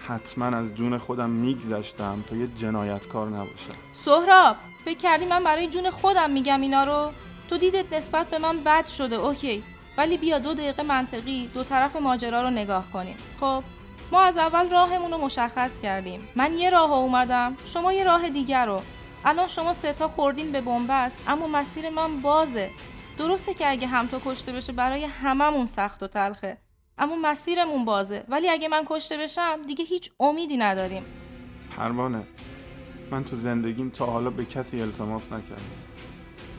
[0.07, 3.74] حتما از جون خودم میگذشتم تا یه جنایتکار نباشم.
[3.93, 4.55] سهراب
[4.88, 7.12] فکر کردی من برای جون خودم میگم اینا رو؟
[7.50, 9.64] تو دیدت نسبت به من بد شده اوکی.
[9.98, 13.16] ولی بیا دو دقیقه منطقی دو طرف ماجرا رو نگاه کنیم.
[13.40, 13.64] خب
[14.12, 16.30] ما از اول راهمون رو مشخص کردیم.
[16.36, 18.82] من یه راه اومدم شما یه راه دیگر رو.
[19.26, 22.72] الان شما سه تا خوردین به بنبست اما مسیر من بازه.
[23.18, 26.58] درسته که اگه همتا کشته بشه برای هممون سخت و تلخه
[26.98, 28.24] اما مسیرمون بازه.
[28.30, 31.06] ولی اگه من کشته بشم دیگه هیچ امیدی نداریم.
[31.78, 32.24] پروانه
[33.12, 35.62] من تو زندگیم تا حالا به کسی التماس نکردم.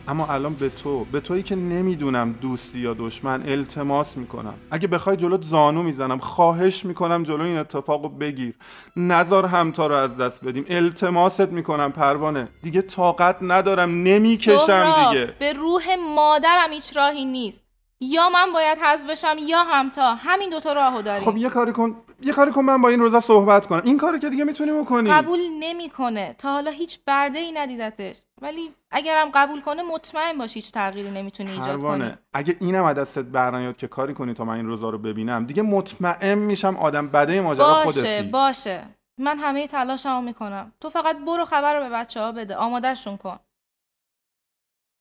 [0.09, 4.55] اما الان به تو به تویی که نمی‌دونم دوستی یا دشمن التماس می‌کنم.
[4.71, 8.55] اگه بخوای جلوت زانو می‌زنم خواهش می‌کنم جلو این اتفاق رو بگیر.
[8.97, 10.65] نزار همتا رو از دست بدیم.
[10.69, 12.49] التماست می‌کنم پروانه.
[12.63, 15.35] دیگه طاقت ندارم نمی‌کشم دیگه.
[15.39, 15.83] به روح
[16.15, 17.68] مادرم هیچ راهی نیست.
[18.01, 20.15] یا من باید حذف بشم یا همتا.
[20.15, 21.25] همین دوتا راهو داریم.
[21.25, 23.83] خب یه کاری کن یه کاری کن من با این روزا صحبت کنم.
[23.85, 25.11] این کاری که دیگه می‌تونی بکنی.
[25.11, 26.35] قبول نمی‌کنه.
[26.39, 28.17] تا حالا هیچ برده ای ندیدتش.
[28.43, 32.13] ولی اگرم قبول کنه مطمئن باش هیچ تغییری نمی‌تونی ایجاد کنی.
[32.33, 35.63] اگه اینم از دستت برنیاد که کاری کنی تا من این روزا رو ببینم دیگه
[35.63, 38.23] مطمئن میشم آدم بده ماجرا باشه خودتی.
[38.23, 38.85] باشه.
[39.19, 40.73] من همه تلاشمو می‌کنم.
[40.81, 42.57] تو فقط برو خبر رو به بچه ها بده.
[42.57, 43.39] آمادهشون کن.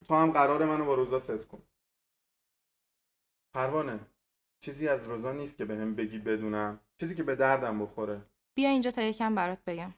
[0.07, 1.59] تو هم قرار منو با روزا ست کن.
[3.57, 3.99] پروانه
[4.61, 6.79] چیزی از روزا نیست که بهم بگی بدونم.
[6.99, 8.21] چیزی که به دردم بخوره.
[8.55, 9.93] بیا اینجا تا یکم برات بگم.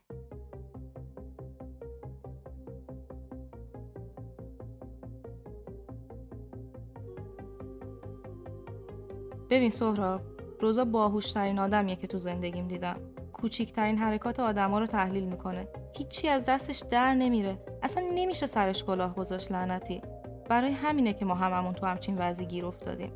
[9.49, 10.21] ببین سهراب
[10.59, 12.99] روزا باهوشترین آدمیه که تو زندگیم دیدم.
[13.33, 15.67] کوچیکترین حرکات آدما رو تحلیل می‌کنه.
[15.97, 17.63] هیچی از دستش در نمیره.
[17.83, 20.01] اصلا نمیشه سرش کلاه گذاشت لعنتی.
[20.49, 23.11] برای همینه که ما هممون تو همچین وضعی گیر افتادیم.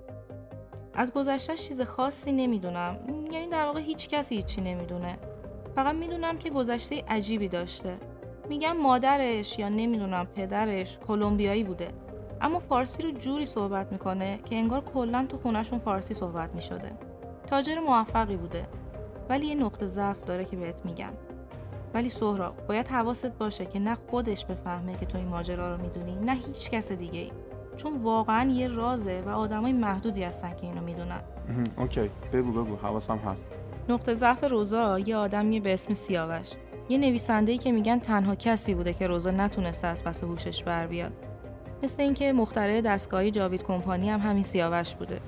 [0.93, 2.97] از گذشتهش چیز خاصی نمی‌دونم.
[3.31, 5.17] یعنی در واقع هیچ کسی هیچی نمی‌دونه.
[5.75, 7.97] فقط می‌دونم که گذشته عجیبی داشته.
[8.49, 11.87] میگم مادرش یا نمی‌دونم پدرش کلمبیایی بوده.
[12.41, 16.91] اما فارسی رو جوری صحبت می‌کنه که انگار کلا تو خونشون فارسی صحبت می‌شده.
[17.47, 18.67] تاجر موفقی بوده.
[19.29, 21.13] ولی یه نقطه ضعف داره که بهت میگم.
[21.93, 26.15] ولی سهراب باید حواست باشه که نه خودش بفهمه که تو این ماجرا رو می‌دونی
[26.15, 27.31] نه هیچ کس دیگه ای
[27.77, 31.21] چون واقعا یه رازه و آدمای محدودی هستن که اینو می‌دونن.
[31.77, 32.09] اوکی.
[32.33, 32.75] بگو بگو.
[32.75, 33.47] حواسم هست.
[33.89, 36.47] نقطه ضعف روزا یه آدمیه به اسم سیاوش.
[36.89, 41.11] یه نویسنده‌ای که میگن تنها کسی بوده که روزا نتونسته از پس هوشش بر بیاد.
[41.83, 45.19] مثل اینکه مخترع دستگاهی جاوید کمپانی هم همین سیاوش بوده.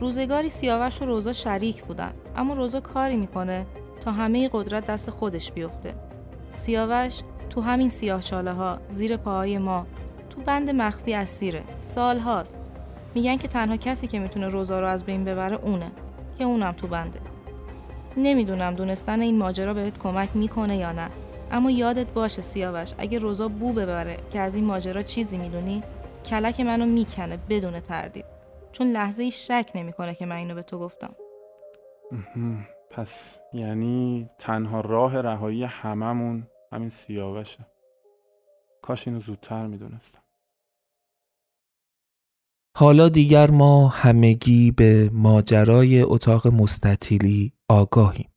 [0.00, 3.66] روزگاری سیاوش و روزا شریک بودن اما روزا کاری می‌کنه
[4.00, 5.94] تا همه قدرت دست خودش بیفته.
[6.52, 9.86] سیاوش تو همین سیاه چاله ها زیر پاهای ما
[10.30, 11.62] تو بند مخفی اسیره.
[11.80, 12.58] سال هاست.
[13.14, 15.92] میگن که تنها کسی که می‌تونه روزا رو از بین ببره اونه
[16.38, 17.20] که اونم تو بنده.
[18.16, 21.10] نمی‌دونم دونستن این ماجرا بهت کمک می‌کنه یا نه.
[21.52, 25.82] اما یادت باشه سیاوش اگه روزا بو ببره که از این ماجرا چیزی می‌دونی
[26.24, 28.24] کلک منو می‌کنه بدون تردید.
[28.72, 31.14] چون لحظه ای شک نمی‌کنه که من اینو به تو گفتم.
[32.90, 37.66] پس یعنی تنها راه رهایی هممون همین سیاوشه.
[38.82, 40.22] کاش اینو زودتر می‌دونستم.
[42.76, 48.30] حالا دیگر ما همگی به ماجرای اتاق مستطیلی آگاهیم.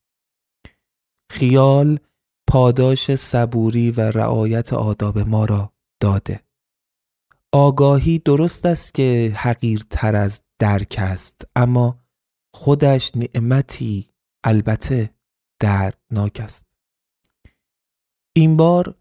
[1.32, 2.00] خیال
[2.48, 6.44] پاداش صبوری و رعایت آداب ما را داده.
[7.52, 12.00] آگاهی درست است که حقیرتر از درک است اما
[12.54, 14.10] خودش نعمتی
[14.44, 15.10] البته
[15.60, 16.66] دردناک است.
[18.36, 18.96] این بار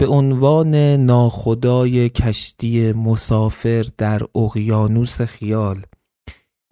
[0.00, 5.82] به عنوان ناخدای کشتی مسافر در اقیانوس خیال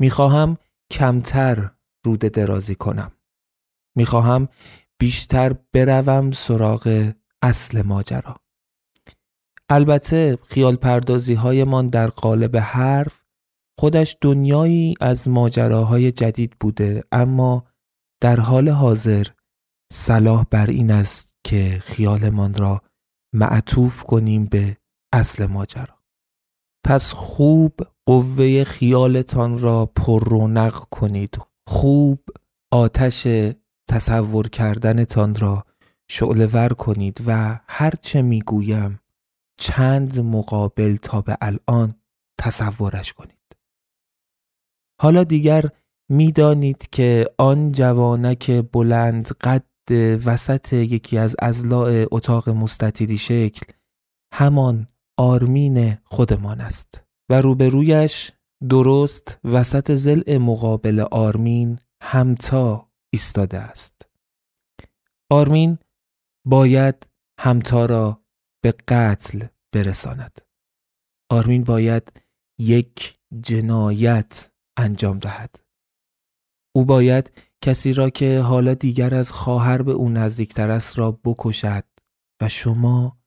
[0.00, 0.58] می‌خواهم
[0.92, 1.70] کمتر
[2.04, 3.12] روده درازی کنم.
[3.96, 4.48] می‌خواهم
[4.98, 7.12] بیشتر بروم سراغ
[7.42, 8.36] اصل ماجرا.
[9.68, 13.22] البته خیال پردازی هایمان در قالب حرف
[13.78, 17.64] خودش دنیایی از ماجراهای جدید بوده اما
[18.20, 19.26] در حال حاضر
[19.92, 22.82] صلاح بر این است که خیالمان را
[23.36, 24.76] معطوف کنیم به
[25.12, 25.98] اصل ماجرا.
[26.84, 31.38] پس خوب قوه خیالتان را پر رونق کنید.
[31.68, 32.24] خوب
[32.72, 33.28] آتش
[33.90, 35.64] تصور کردنتان را
[36.08, 39.00] شعلور کنید و هرچه می‌گویم
[39.60, 41.94] چند مقابل تا به الان
[42.40, 43.56] تصورش کنید.
[45.00, 45.64] حالا دیگر
[46.08, 49.64] می‌دانید که آن جوانک بلند قد
[50.26, 53.72] وسط یکی از ازلاع اتاق مستطیلی شکل
[54.32, 58.32] همان آرمین خودمان است و روبرویش
[58.68, 64.02] درست وسط زل مقابل آرمین همتا ایستاده است.
[65.30, 65.78] آرمین
[66.46, 67.06] باید
[67.40, 68.22] همتا را
[68.62, 70.40] به قتل برساند.
[71.30, 72.22] آرمین باید
[72.58, 75.60] یک جنایت انجام دهد.
[76.74, 81.84] او باید کسی را که حالا دیگر از خواهر به او نزدیکتر است را بکشد
[82.42, 83.18] و شما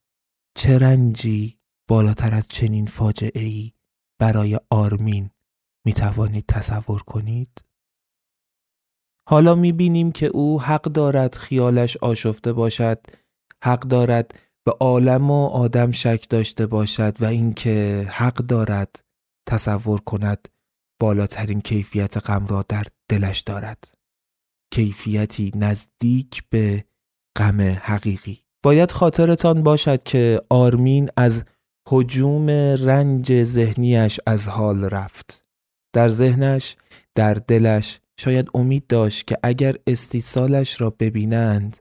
[0.55, 3.73] چه رنجی بالاتر از چنین فاجعه ای
[4.19, 5.29] برای آرمین
[5.85, 7.63] می توانید تصور کنید؟
[9.29, 12.99] حالا می بینیم که او حق دارد خیالش آشفته باشد
[13.63, 19.05] حق دارد به عالم و آدم شک داشته باشد و اینکه حق دارد
[19.47, 20.47] تصور کند
[21.01, 23.98] بالاترین کیفیت غم را در دلش دارد
[24.71, 26.85] کیفیتی نزدیک به
[27.37, 28.39] غم حقیقی.
[28.63, 31.43] باید خاطرتان باشد که آرمین از
[31.89, 35.45] حجوم رنج ذهنیش از حال رفت.
[35.93, 36.75] در ذهنش
[37.15, 41.77] در دلش شاید امید داشت که اگر استیصالش را ببینند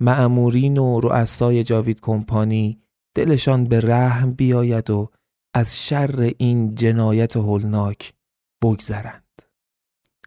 [0.00, 2.80] معمورین و رؤسای جاوید کمپانی
[3.16, 5.10] دلشان به رحم بیاید و
[5.54, 8.14] از شر این جنایت هولناک
[8.62, 9.42] بگذرند.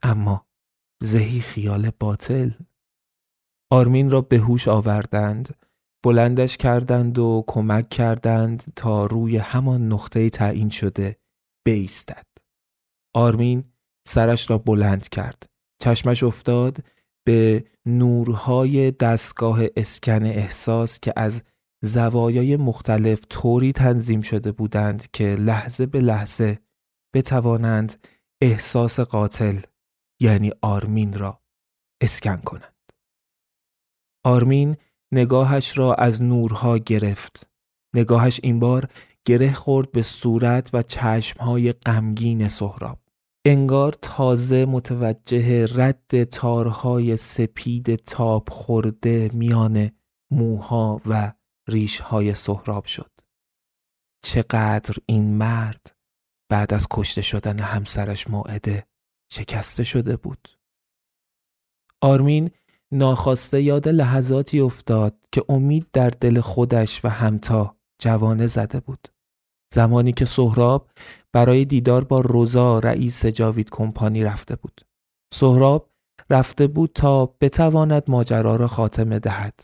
[0.03, 0.46] اما
[1.03, 2.51] زهی خیال باطل.
[3.71, 5.55] آرمین را به هوش آوردند
[6.03, 11.17] بلندش کردند و کمک کردند تا روی همان نقطه تعیین شده
[11.65, 12.25] بیستد.
[13.15, 13.63] آرمین
[14.07, 15.49] سرش را بلند کرد.
[15.81, 16.83] چشمش افتاد
[17.25, 21.43] به نورهای دستگاه اسکن احساس که از
[21.83, 26.59] زوایای مختلف طوری تنظیم شده بودند که لحظه به لحظه
[27.15, 28.07] بتوانند
[28.41, 29.59] احساس قاتل
[30.19, 31.41] یعنی آرمین را
[32.01, 32.91] اسکن کنند.
[34.23, 34.77] آرمین
[35.11, 37.49] نگاهش را از نورها گرفت.
[37.95, 38.89] نگاهش این بار
[39.25, 42.99] گره خورد به صورت و چشمهای غمگین سهراب.
[43.45, 49.91] انگار تازه متوجه رد تارهای سپید تاب خورده میان
[50.31, 51.33] موها و
[51.69, 53.11] ریشهای سهراب شد.
[54.25, 55.95] چقدر این مرد
[56.49, 58.87] بعد از کشته شدن همسرش موعده
[59.31, 60.47] شکسته شده بود.
[62.01, 62.51] آرمین
[62.91, 69.07] ناخواسته یاد لحظاتی افتاد که امید در دل خودش و همتا جوانه زده بود.
[69.73, 70.91] زمانی که سهراب
[71.33, 74.81] برای دیدار با روزا رئیس جاوید کمپانی رفته بود.
[75.33, 75.89] سهراب
[76.29, 79.59] رفته بود تا بتواند ماجرا را خاتمه دهد.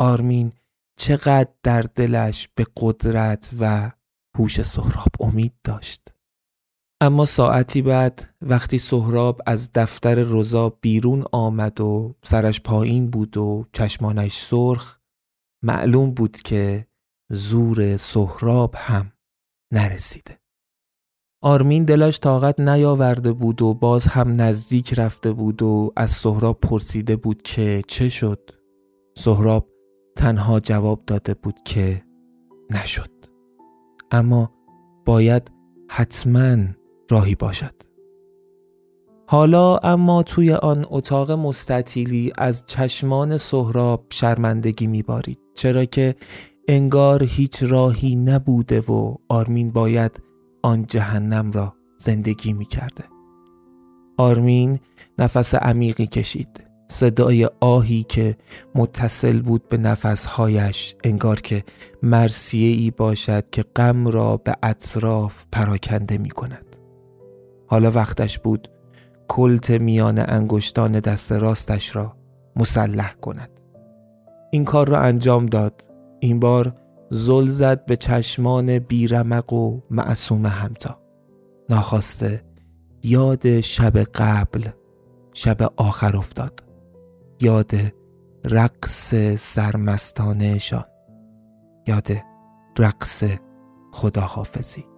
[0.00, 0.52] آرمین
[0.98, 3.90] چقدر در دلش به قدرت و
[4.38, 6.14] هوش سهراب امید داشت.
[7.02, 13.64] اما ساعتی بعد وقتی سهراب از دفتر روزا بیرون آمد و سرش پایین بود و
[13.72, 14.98] چشمانش سرخ
[15.62, 16.86] معلوم بود که
[17.30, 19.12] زور سهراب هم
[19.72, 20.38] نرسیده.
[21.42, 27.16] آرمین دلش طاقت نیاورده بود و باز هم نزدیک رفته بود و از سهراب پرسیده
[27.16, 28.50] بود که چه شد؟
[29.16, 29.68] سهراب
[30.16, 32.04] تنها جواب داده بود که
[32.70, 33.10] نشد.
[34.10, 34.52] اما
[35.06, 35.50] باید
[35.90, 36.79] حتما
[37.10, 37.74] راهی باشد.
[39.26, 46.14] حالا اما توی آن اتاق مستطیلی از چشمان سهراب شرمندگی میبارید چرا که
[46.68, 50.22] انگار هیچ راهی نبوده و آرمین باید
[50.62, 53.04] آن جهنم را زندگی می کرده.
[54.16, 54.78] آرمین
[55.18, 56.70] نفس عمیقی کشید.
[56.88, 58.36] صدای آهی که
[58.74, 61.64] متصل بود به نفسهایش انگار که
[62.02, 66.69] مرسیه ای باشد که غم را به اطراف پراکنده می کند.
[67.70, 68.68] حالا وقتش بود
[69.28, 72.16] کلت میان انگشتان دست راستش را
[72.56, 73.50] مسلح کند.
[74.50, 75.84] این کار را انجام داد.
[76.20, 76.74] این بار
[77.10, 81.00] زل زد به چشمان بیرمق و معصوم همتا.
[81.68, 82.44] ناخواسته
[83.02, 84.68] یاد شب قبل
[85.34, 86.62] شب آخر افتاد.
[87.40, 87.72] یاد
[88.44, 90.84] رقص سرمستانهشان.
[91.86, 92.08] یاد
[92.78, 93.24] رقص
[93.92, 94.89] خداحافظی.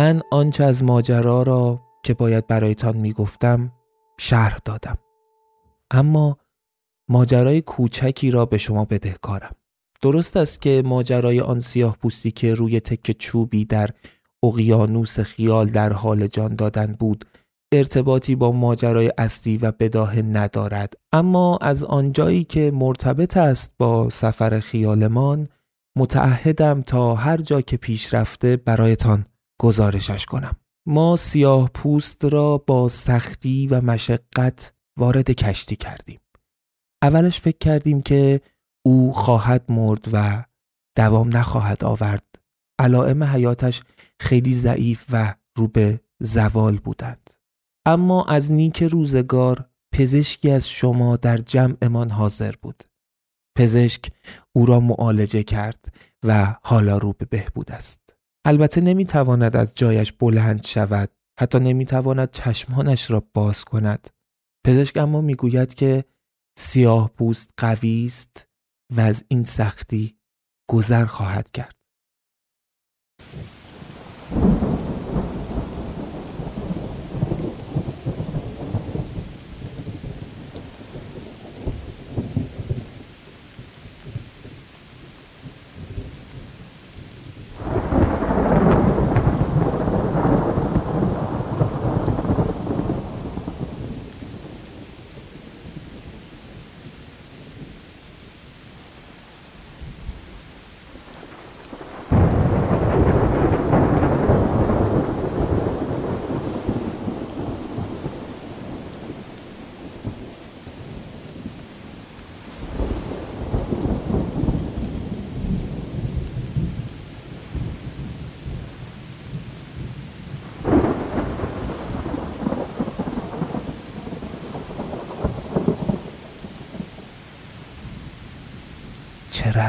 [0.00, 3.72] من آنچه از ماجرا را که باید برایتان می‌گفتم
[4.18, 4.98] شرح دادم.
[5.90, 6.38] اما
[7.08, 9.54] ماجرای کوچکی را به شما بدهکارم.
[10.02, 13.90] درست است که ماجرای آن سیاه پوستی که روی تک چوبی در
[14.42, 17.24] اقیانوس خیال در حال جان دادن بود
[17.72, 20.94] ارتباطی با ماجرای اصلی و بداهه ندارد.
[21.12, 25.48] اما از آنجایی که مرتبط است با سفر خیالمان
[25.96, 29.26] متعهدم تا هر جا که پیش رفته برایتان
[29.60, 30.56] گزارشش کنم.
[30.86, 36.20] ما سیاه پوست را با سختی و مشقت وارد کشتی کردیم.
[37.02, 38.40] اولش فکر کردیم که
[38.86, 40.44] او خواهد مرد و
[40.96, 42.26] دوام نخواهد آورد.
[42.78, 43.82] علائم حیاتش
[44.20, 47.30] خیلی ضعیف و رو به زوال بودند.
[47.86, 52.84] اما از نیک روزگار پزشکی از شما در جمعمان حاضر بود.
[53.58, 54.12] پزشک
[54.52, 55.94] او را معالجه کرد
[56.26, 57.99] و حالا رو به بهبود است.
[58.44, 61.10] البته نمی‌تواند از جایش بلند شود
[61.40, 64.08] حتی نمی‌تواند چشمانش را باز کند.
[64.66, 66.04] پزشک اما می‌گوید که
[66.58, 68.48] سیاه پوست قوی است
[68.96, 70.16] و از این سختی
[70.70, 71.79] گذر خواهد کرد.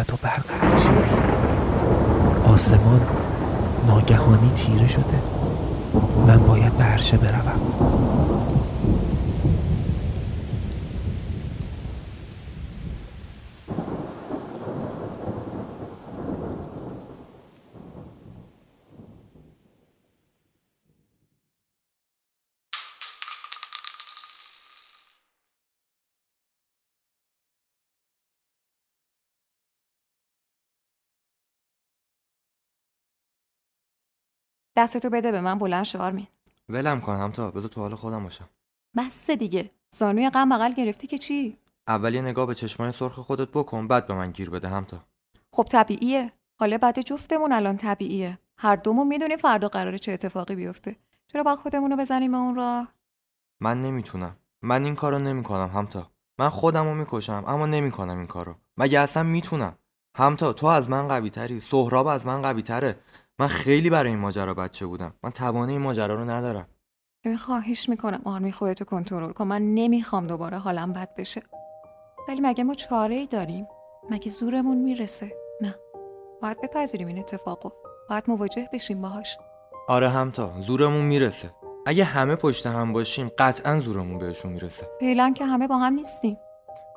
[0.01, 1.21] رعد و برق عجیبی
[2.45, 3.01] آسمان
[3.87, 5.21] ناگهانی تیره شده.
[6.27, 7.60] من باید به عرشه بروم.
[34.75, 36.27] دستتو بده به من بلند شو آرمین.
[36.69, 38.49] ولم کن هم تا بذار تو حال خودم باشم.
[38.97, 39.71] بس دیگه.
[39.91, 41.57] زانوی غم بغل گرفتی که چی؟
[41.87, 44.97] اول یه نگاه به چشمای سرخ خودت بکن بعد به من گیر بده هم تا
[45.51, 46.31] خب طبیعیه.
[46.55, 48.39] حالا بعد جفتمون الان طبیعیه.
[48.57, 50.95] هر دومون می‌دونیم فردا قراره چه اتفاقی بیفته.
[51.27, 52.87] چرا با خودمون رو بزنیم اون راه؟
[53.59, 54.35] من نمی‌تونم.
[54.61, 56.11] من این کارو نمی‌کنم همتا.
[56.39, 58.55] من خودم رو می‌کشم اما نمی‌کنم این کارو.
[58.77, 59.77] مگه اصلا می‌تونم؟
[60.17, 62.99] همتا تو از من قوی تری سهراب از من قوی تره
[63.41, 65.13] من خیلی برای این ماجرا بچه بودم.
[65.23, 66.67] من توانه این ماجرا رو ندارم.
[67.25, 69.47] ببین خواهش می‌کنم آرمی خودتو کنترل کن.
[69.47, 71.41] من نمی‌خوام دوباره حالم بد بشه.
[72.27, 73.67] ولی مگه ما چاره ای داریم؟
[74.09, 75.31] مگه زورمون می‌رسه؟
[75.61, 75.75] نه.
[76.41, 77.69] باید بپذیریم این اتفاقو.
[78.09, 79.37] باید مواجه بشیم باهاش.
[79.87, 81.49] آره همتا زورمون می‌رسه.
[81.85, 84.87] اگه همه پشت هم باشیم قطعا زورمون بهشون می‌رسه.
[84.99, 86.37] فعلا که همه با هم نیستیم.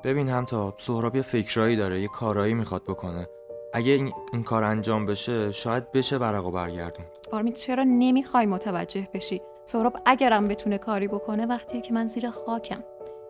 [0.03, 3.27] ببین همتا سهراب یه فکرایی داره یه کارایی می‌خواد بکنه.
[3.73, 7.05] اگه این, این کار انجام بشه شاید بشه ورقو برگردون.
[7.31, 12.83] آرمین چرا نمی‌خوای متوجه بشی؟ سهراب اگرم بتونه کاری بکنه وقتی که من زیر خاکم.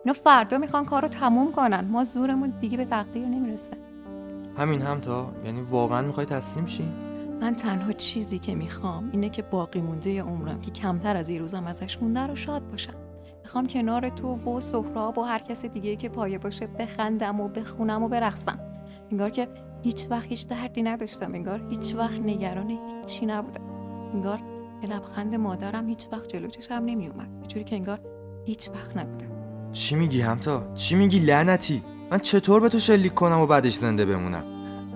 [0.04, 1.88] اینا فردا می‌خوان کارو تموم کنن.
[1.90, 3.72] ما زورمون دیگه به تقدیر نمی‌رسه.
[4.58, 6.88] همین همتا یعنی واقعا می‌خوای تسلیم شی؟
[7.40, 11.66] من تنها چیزی که می‌خوام اینه که باقی مونده عمرم که کمتر از یه روزم
[11.66, 12.94] ازش مونده رو شاد باشم.
[13.42, 18.02] می‌خوام کنار تو و سهراب و هر کس دیگه که پایه باشه بخندم و بخونم
[18.02, 18.58] و برقصم.
[19.10, 19.48] انگار که
[19.86, 23.60] هیچ وقت هیچ دردی نداشتم انگار هیچ وقت نگران هیچی نبودم.
[24.14, 24.40] انگار
[24.82, 28.00] یه لبخند مادرم هیچ وقت جلو چشم نمی اومد جوری که انگار
[28.44, 29.26] هیچ وقت نبودم.
[29.72, 34.06] چی میگی همتا؟ چی میگی لعنتی؟ من چطور به تو شلیک کنم و بعدش زنده
[34.06, 34.44] بمونم؟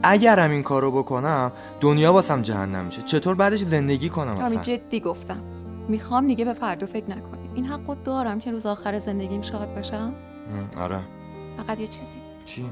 [0.02, 3.02] اگرم این کارو بکنم دنیا واسم جهنم میشه.
[3.02, 5.42] چطور بعدش زندگی کنم آمی اصلا؟ جدی گفتم.
[5.88, 7.50] می‌خوام دیگه به فردا فکر نکنی.
[7.54, 10.14] این حقو دارم که روز آخر زندگیم شاد باشم؟
[10.78, 11.00] آره.
[11.56, 12.18] فقط یه چیزی.
[12.44, 12.64] چی؟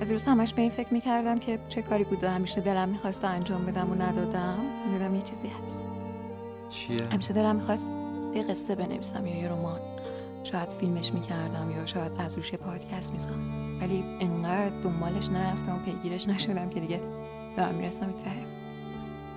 [0.00, 3.66] از روز همش به این فکر می‌کردم که چه کاری بوده همیشه دلم می‌خواست انجام
[3.66, 4.58] بدم و ندادم.
[4.90, 5.86] دیدم یه چیزی هست.
[6.68, 7.90] چیه؟ همیشه دلم می‌خواست
[8.34, 9.80] یه قصه بنویسم یا یه رمان.
[10.44, 16.28] شاید فیلمش می‌کردم یا شاید از روش پادکست می‌زنم ولی انقدر دنبالش نرفتم و پیگیرش
[16.28, 17.00] نشدم که دیگه
[17.56, 18.30] دارم می‌رسم ته.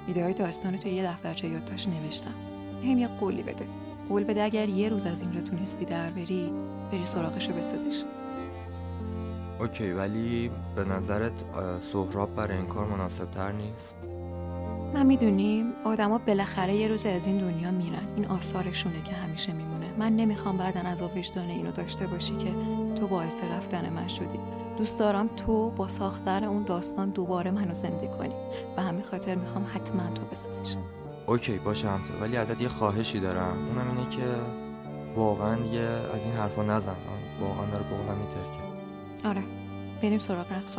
[0.08, 2.34] ایده های داستان تو یه دفترچه یادداشت نوشتم.
[2.84, 3.66] هم یه قولی بده.
[4.10, 6.52] قول بده اگر یه روز از اینجا تونستی در بری
[6.92, 8.04] بری سراغشو بسازیش.
[9.60, 11.44] اوکی ولی به نظرت
[11.82, 13.96] سهراب برای این کار مناسب تر نیست؟
[14.94, 18.08] من می‌دونیم آدما بالاخره یه روز از این دنیا میرن.
[18.16, 19.86] این آثارشونه که همیشه میمونه.
[20.00, 22.52] من نمی‌خوام بعدا از وجدان اینو داشته باشی که
[22.96, 24.40] تو باعث رفتن من شدی.
[24.78, 28.36] دوست دارم تو با ساختن اون داستان دوباره منو زنده کنی.
[28.78, 30.76] و همین خاطر می‌خوام حتما تو بسازیش.
[31.26, 33.58] اوکی باشه همتا ولی ازت یه خواهشی دارم.
[33.68, 34.26] اونم اینه که
[35.16, 36.96] واقعا یه از این حرفا نزن.
[37.42, 38.59] واقعا داره بغضم میترکه.
[39.26, 39.44] آره
[40.02, 40.78] بریم سراغ رقص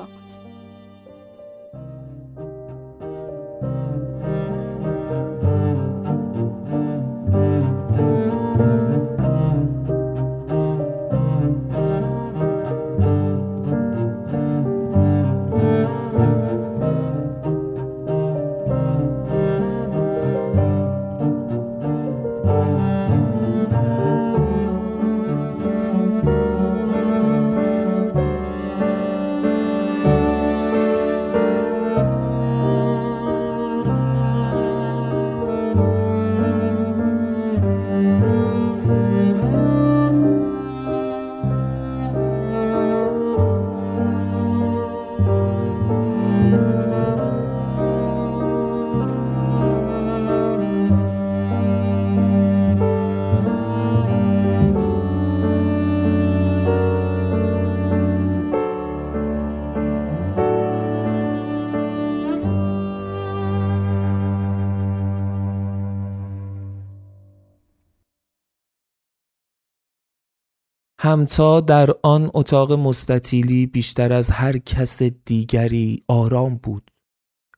[71.11, 76.91] همتا در آن اتاق مستطیلی بیشتر از هر کس دیگری آرام بود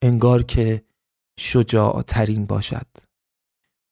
[0.03, 0.85] انگار که
[1.39, 2.87] شجاعترین باشد.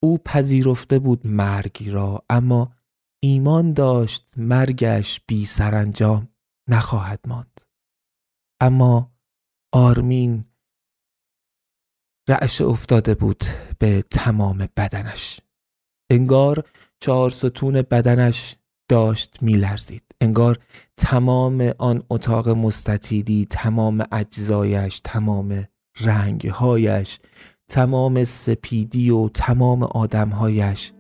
[0.02, 2.72] او پذیرفته بود مرگ را اما
[3.22, 6.28] ایمان داشت مرگش بی سرانجام
[6.68, 7.60] نخواهد ماند.
[8.60, 9.12] اما
[9.72, 10.44] آرمین
[12.28, 13.44] رعش افتاده بود
[13.78, 15.40] به تمام بدنش.
[16.10, 16.68] انگار
[17.00, 18.56] چهار ستون بدنش
[18.90, 20.02] داشت میلرزید.
[20.20, 20.58] انگار
[20.96, 25.64] تمام آن اتاق مستطیلی تمام اجزایش تمام
[26.00, 27.18] رنگهایش
[27.68, 30.92] تمام سپیدی و تمام آدمهایش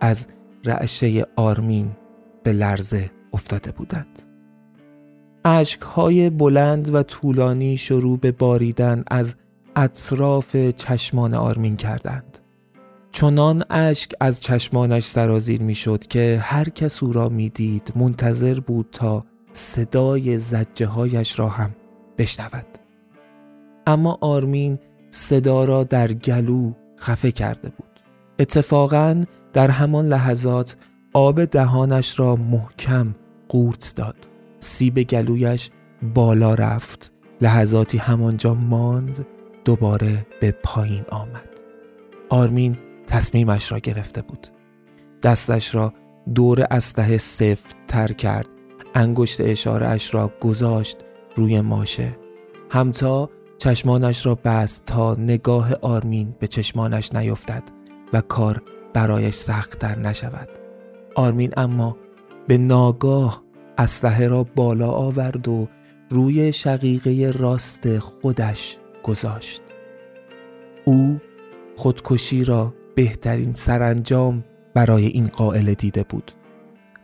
[0.00, 0.26] از
[0.64, 1.90] رعشه آرمین
[2.42, 4.22] به لرزه افتاده بودند.
[5.44, 9.36] اشکهای بلند و طولانی شروع به باریدن از
[9.76, 12.38] اطراف چشمان آرمین کردند.
[13.16, 19.24] چنان اشک از چشمانش سرازیر می‌شد که هر کس او را می‌دید منتظر بود تا
[19.52, 21.70] صدای زجه هایش را هم
[22.18, 22.66] بشنود.
[23.86, 24.78] اما آرمین
[25.10, 28.00] صدا را در گلو خفه کرده بود.
[28.38, 30.76] اتفاقا در همان لحظات
[31.12, 33.14] آب دهانش را محکم
[33.48, 34.28] قورت داد.
[34.60, 35.70] سیب گلویش
[36.14, 37.12] بالا رفت.
[37.40, 39.26] لحظاتی همانجا ماند
[39.64, 41.50] دوباره به پایین آمد.
[42.28, 42.76] آرمین
[43.06, 44.46] تصمیمش را گرفته بود.
[45.22, 45.92] دستش را
[46.34, 48.48] دور اسلحه سفت تر کرد.
[48.94, 50.98] انگشت اشاره اش را گذاشت
[51.36, 52.16] روی ماشه.
[52.70, 57.62] همتا چشمانش را بست تا نگاه آرمین به چشمانش نیفتد
[58.12, 58.62] و کار
[58.94, 60.48] برایش سختتر نشود.
[61.14, 61.96] آرمین اما
[62.46, 63.42] به ناگاه
[63.78, 65.68] اسلحه را بالا آورد و
[66.10, 69.62] روی شقیقه راست خودش گذاشت.
[70.84, 71.20] او
[71.76, 74.44] خودکشی را بهترین سرانجام
[74.74, 76.32] برای این قائل دیده بود.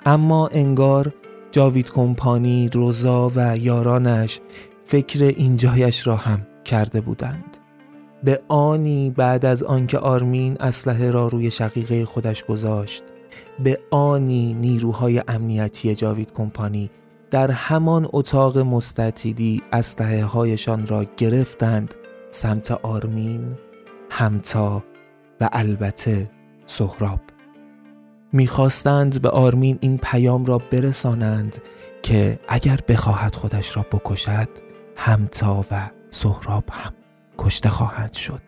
[0.07, 1.15] اما انگار
[1.51, 4.41] جاوید کمپانی، روزا و یارانش
[4.85, 7.57] فکر اینجایش را هم کرده بودند.
[8.25, 13.03] به آنی بعد از آنکه آرمین اسلحه را روی شقیقه خودش گذاشت
[13.65, 16.91] به آنی نیروهای امنیتی جاوید کمپانی
[17.31, 21.95] در همان اتاق مستطیلی اسلحه هایشان را گرفتند
[22.31, 23.57] سمت آرمین
[24.11, 24.83] همتا
[25.43, 26.31] و البته
[26.67, 27.21] سهراب.
[28.33, 31.63] می‌خواستند به آرمین این پیام را برسانند
[32.03, 34.49] که اگر بخواهد خودش را بکشد
[34.97, 36.93] همتا و سهراب هم
[37.39, 38.41] کشته خواهند شد.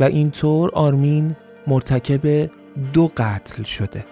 [0.00, 2.50] و اینطور آرمین مرتکب
[2.92, 4.04] دو قتل شده.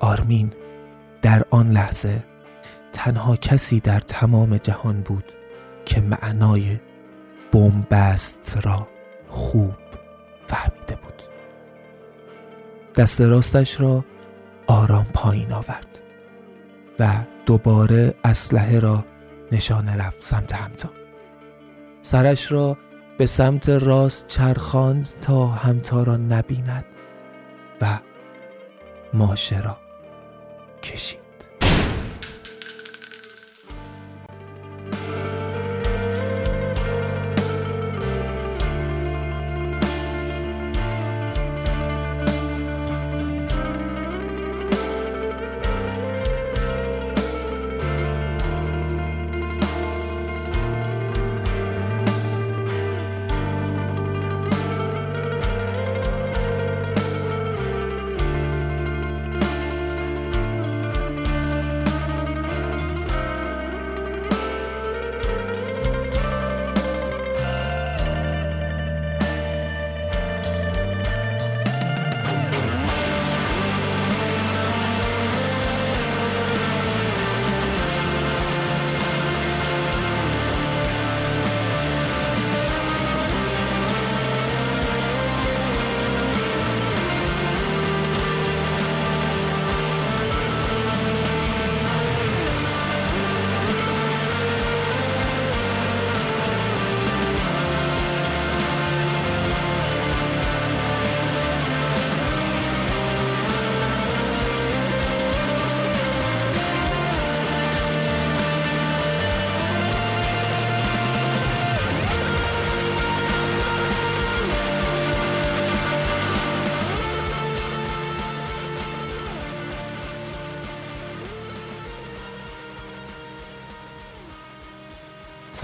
[0.00, 0.52] آرمین
[1.22, 2.24] در آن لحظه
[2.92, 5.32] تنها کسی در تمام جهان بود
[5.84, 6.78] که معنای
[7.52, 8.88] بومبست را
[9.28, 9.85] خوب
[10.46, 11.22] فهمیده بود.
[12.96, 14.04] دست راستش را
[14.66, 15.98] آرام پایین آورد
[16.98, 17.08] و
[17.46, 19.04] دوباره اسلحه را
[19.52, 20.90] نشانه رفت سمت همتا.
[22.02, 22.76] سرش را
[23.18, 26.84] به سمت راست چرخاند تا همتا را نبیند
[27.80, 27.98] و
[29.14, 29.76] ماشه را
[30.82, 31.25] کشید.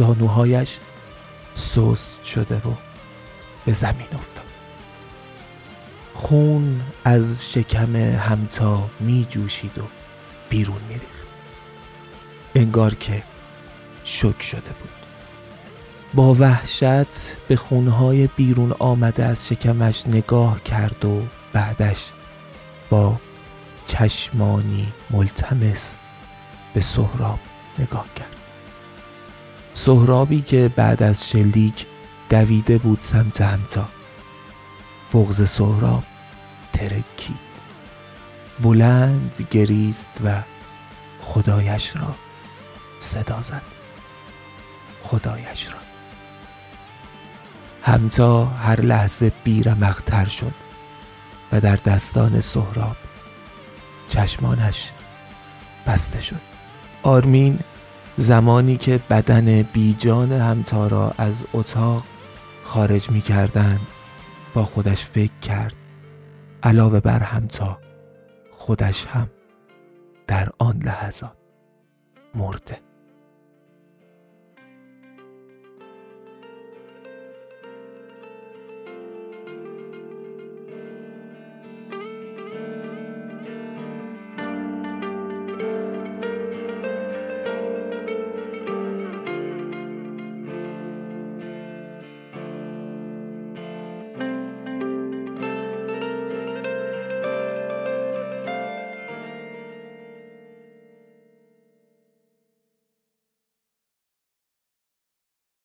[0.02, 0.78] زانوهایش
[1.54, 2.74] سست شده و
[3.66, 4.44] به زمین افتاد.
[6.14, 9.82] خون از شکم همتا می جوشید و
[10.50, 11.26] بیرون می ریخت.
[12.54, 13.22] انگار که
[14.04, 14.92] شک شده بود.
[16.14, 21.22] با وحشت به خونهای بیرون آمده از شکمش نگاه کرد و
[21.52, 22.12] بعدش
[22.90, 23.20] با
[23.86, 25.98] چشمانی ملتمس
[26.74, 27.38] به سهراب
[27.78, 28.41] نگاه کرد.
[29.72, 31.86] سهرابی که بعد از شلیک
[32.28, 33.88] دویده بود سمت همتا.
[35.14, 36.04] بغز سهراب
[36.72, 37.52] ترکید.
[38.62, 40.42] بلند گریست و
[41.20, 42.14] خدایش را
[42.98, 43.62] صدا زد.
[45.02, 45.78] خدایش را.
[47.82, 50.54] همتا هر لحظه بیرمقتر شد
[51.52, 52.96] و در دستان سهراب
[54.08, 54.90] چشمانش
[55.86, 56.40] بسته شد.
[57.02, 57.58] آرمین
[58.16, 62.02] زمانی که بدن بیجان همتا را از اتاق
[62.64, 63.88] خارج می کردند
[64.54, 65.74] با خودش فکر کرد.
[66.62, 67.78] علاوه بر همتا
[68.50, 69.30] خودش هم
[70.26, 71.36] در آن لحظات
[72.34, 72.91] مرده.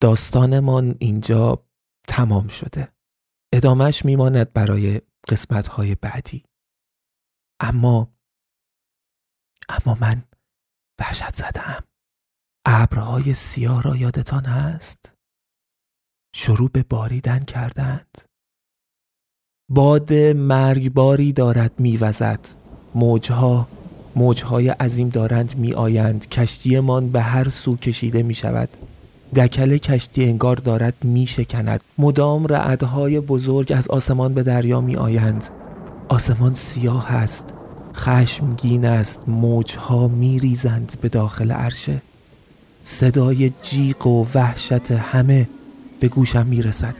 [0.07, 1.65] داستانمان اینجا
[2.07, 2.93] تمام شده.
[3.53, 6.43] ادامش میماند برای قسمت های بعدی.
[7.59, 8.11] اما
[9.69, 10.23] اما من
[10.99, 11.83] وحشت زدم
[12.65, 15.13] ابرهای سیاه را یادتان هست؟
[16.35, 18.17] شروع به باریدن کردند.
[19.71, 22.47] باد مرگباری دارد میوزد.
[22.95, 23.67] موجها
[24.15, 26.29] موجهای عظیم دارند میآیند.
[26.29, 28.77] کشتیمان به هر سو کشیده می شود
[29.35, 35.43] دکل کشتی انگار دارد می شکند مدام رعدهای بزرگ از آسمان به دریا می آیند
[36.09, 37.53] آسمان سیاه است.
[37.95, 39.19] خشمگین است.
[39.27, 42.01] موجها می ریزند به داخل عرشه.
[42.83, 45.49] صدای جیغ و وحشت همه
[45.99, 46.95] به گوشم می رسد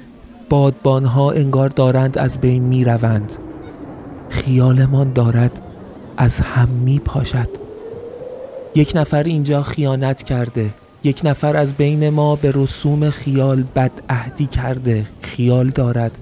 [0.50, 3.32] بادبانها انگار دارند از بین می روند
[4.30, 5.62] خیالمان دارد
[6.18, 7.50] از هم می پاشد
[8.76, 10.70] یک نفر اینجا خیانت کرده.
[11.08, 15.08] یک نفر از بین ما به رسوم خیال بدعهدی کرده.
[15.22, 16.18] خیال دارد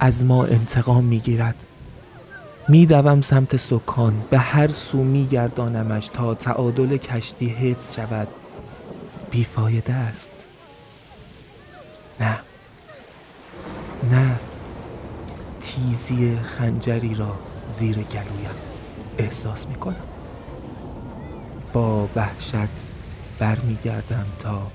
[0.00, 1.66] از ما انتقام می‌گیرد.
[2.68, 4.14] میدوم سمت سکان.
[4.30, 8.28] به هر سو میگردانمش تا تعادل کشتی حفظ شود.
[9.30, 10.46] بیفایده است.
[12.20, 12.38] نه.
[14.12, 14.36] نه.
[15.60, 17.34] تیزی خنجری را
[17.70, 18.56] زیر گلویم.
[19.18, 19.96] احساس می‌کنم.
[21.72, 22.95] با وحشت
[23.38, 24.70] برمیگردم تا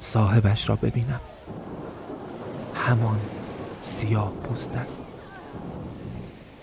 [0.00, 1.20] صاحبش را ببینم.
[2.74, 3.20] همان
[3.80, 5.04] سیاه پوست است.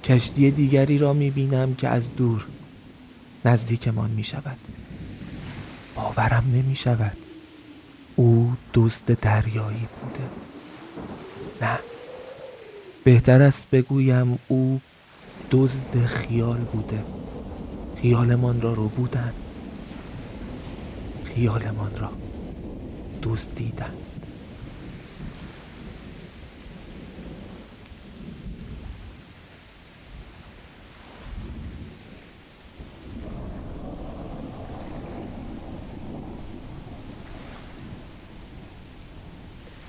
[0.03, 2.45] کشتی دیگری را می‌بینم که از دور
[3.45, 4.57] نزدیکمان می شود
[5.95, 7.17] باورم نمی شود
[8.15, 10.29] او دوست دریایی بوده.
[11.61, 11.79] نه.
[13.03, 14.81] بهتر است بگویم او
[15.51, 17.03] دزد خیال بوده.
[18.01, 19.33] خیالمان را رو بودند
[21.35, 22.09] خیالمان را
[23.21, 23.93] دوست دیدند.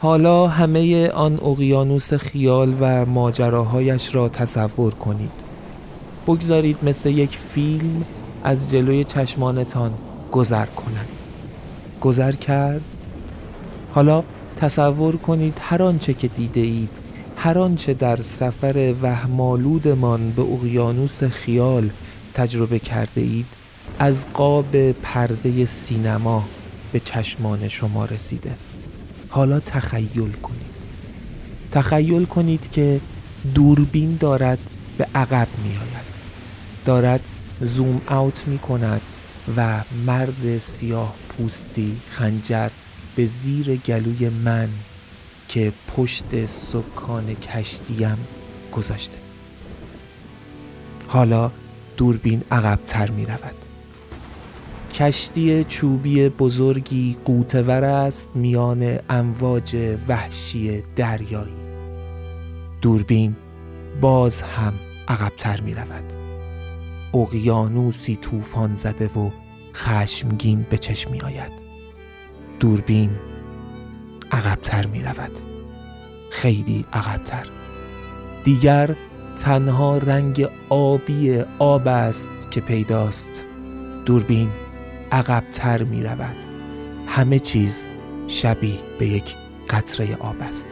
[0.03, 5.31] حالا همه آن اقیانوس خیال و ماجراهایش را تصور کنید.
[6.27, 8.05] بگذارید مثل یک فیلم
[8.45, 9.93] از جلوی چشمانتان
[10.33, 11.20] گذر کند.
[12.01, 12.81] گذر کرد.
[13.93, 14.25] حالا
[14.57, 16.91] تصور کنید هر آنچه که دیده اید
[17.37, 21.91] هر آنچه در سفر وهمالودمان به اقیانوس خیال
[22.35, 23.47] تجربه کرده اید
[23.99, 26.45] از قاب پرده سینما
[26.93, 28.55] به چشمان شما رسیده.
[29.29, 30.71] حالا تخیل کنید.
[31.73, 33.01] تخیل کنید که
[33.55, 34.59] دوربین دارد
[34.99, 36.11] به عقب می آید
[36.85, 37.21] دارد
[37.61, 39.01] زوم اوت می کند
[39.57, 42.69] و مرد سیاه پوستی خنجر
[43.17, 44.69] به زیر گلوی من
[45.49, 48.19] که پشت سکان کشتیم
[48.73, 49.19] گذاشته.
[51.09, 51.51] حالا
[51.97, 53.55] دوربین عقبتر می رود.
[54.95, 61.55] کشتی چوبی بزرگی قوتور است میان امواج وحشی دریایی.
[62.81, 63.37] دوربین
[64.01, 64.73] باز هم
[65.09, 66.20] عقبتر می رود.
[67.15, 69.31] اقیانوسی طوفان زده و
[69.75, 71.53] خشمگین به چشم می آید
[72.61, 73.11] دوربین
[74.33, 75.31] عقبتر می رود
[76.31, 77.47] خیلی عقبتر.
[78.45, 78.97] دیگر
[79.37, 83.29] تنها رنگ آبی آب است که پیداست.
[84.07, 84.49] دوربین
[85.13, 86.37] عقبتر می رود
[87.07, 87.85] همه چیز
[88.29, 89.35] شبیه به یک
[89.71, 90.69] قطره آب است.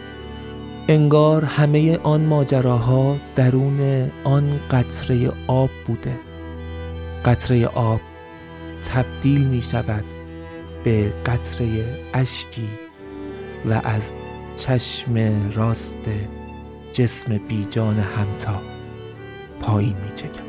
[0.89, 6.28] انگار همه آن ماجراها درون آن قطره آب بوده.
[7.29, 8.01] قطره آب
[8.85, 10.05] تبدیل می شود
[10.85, 11.85] به قطره
[12.15, 12.69] اشکی
[13.65, 14.13] و از
[14.57, 15.15] چشم
[15.55, 15.99] راست
[16.93, 18.61] جسم بیجان همتا
[19.61, 20.48] پایین می چکد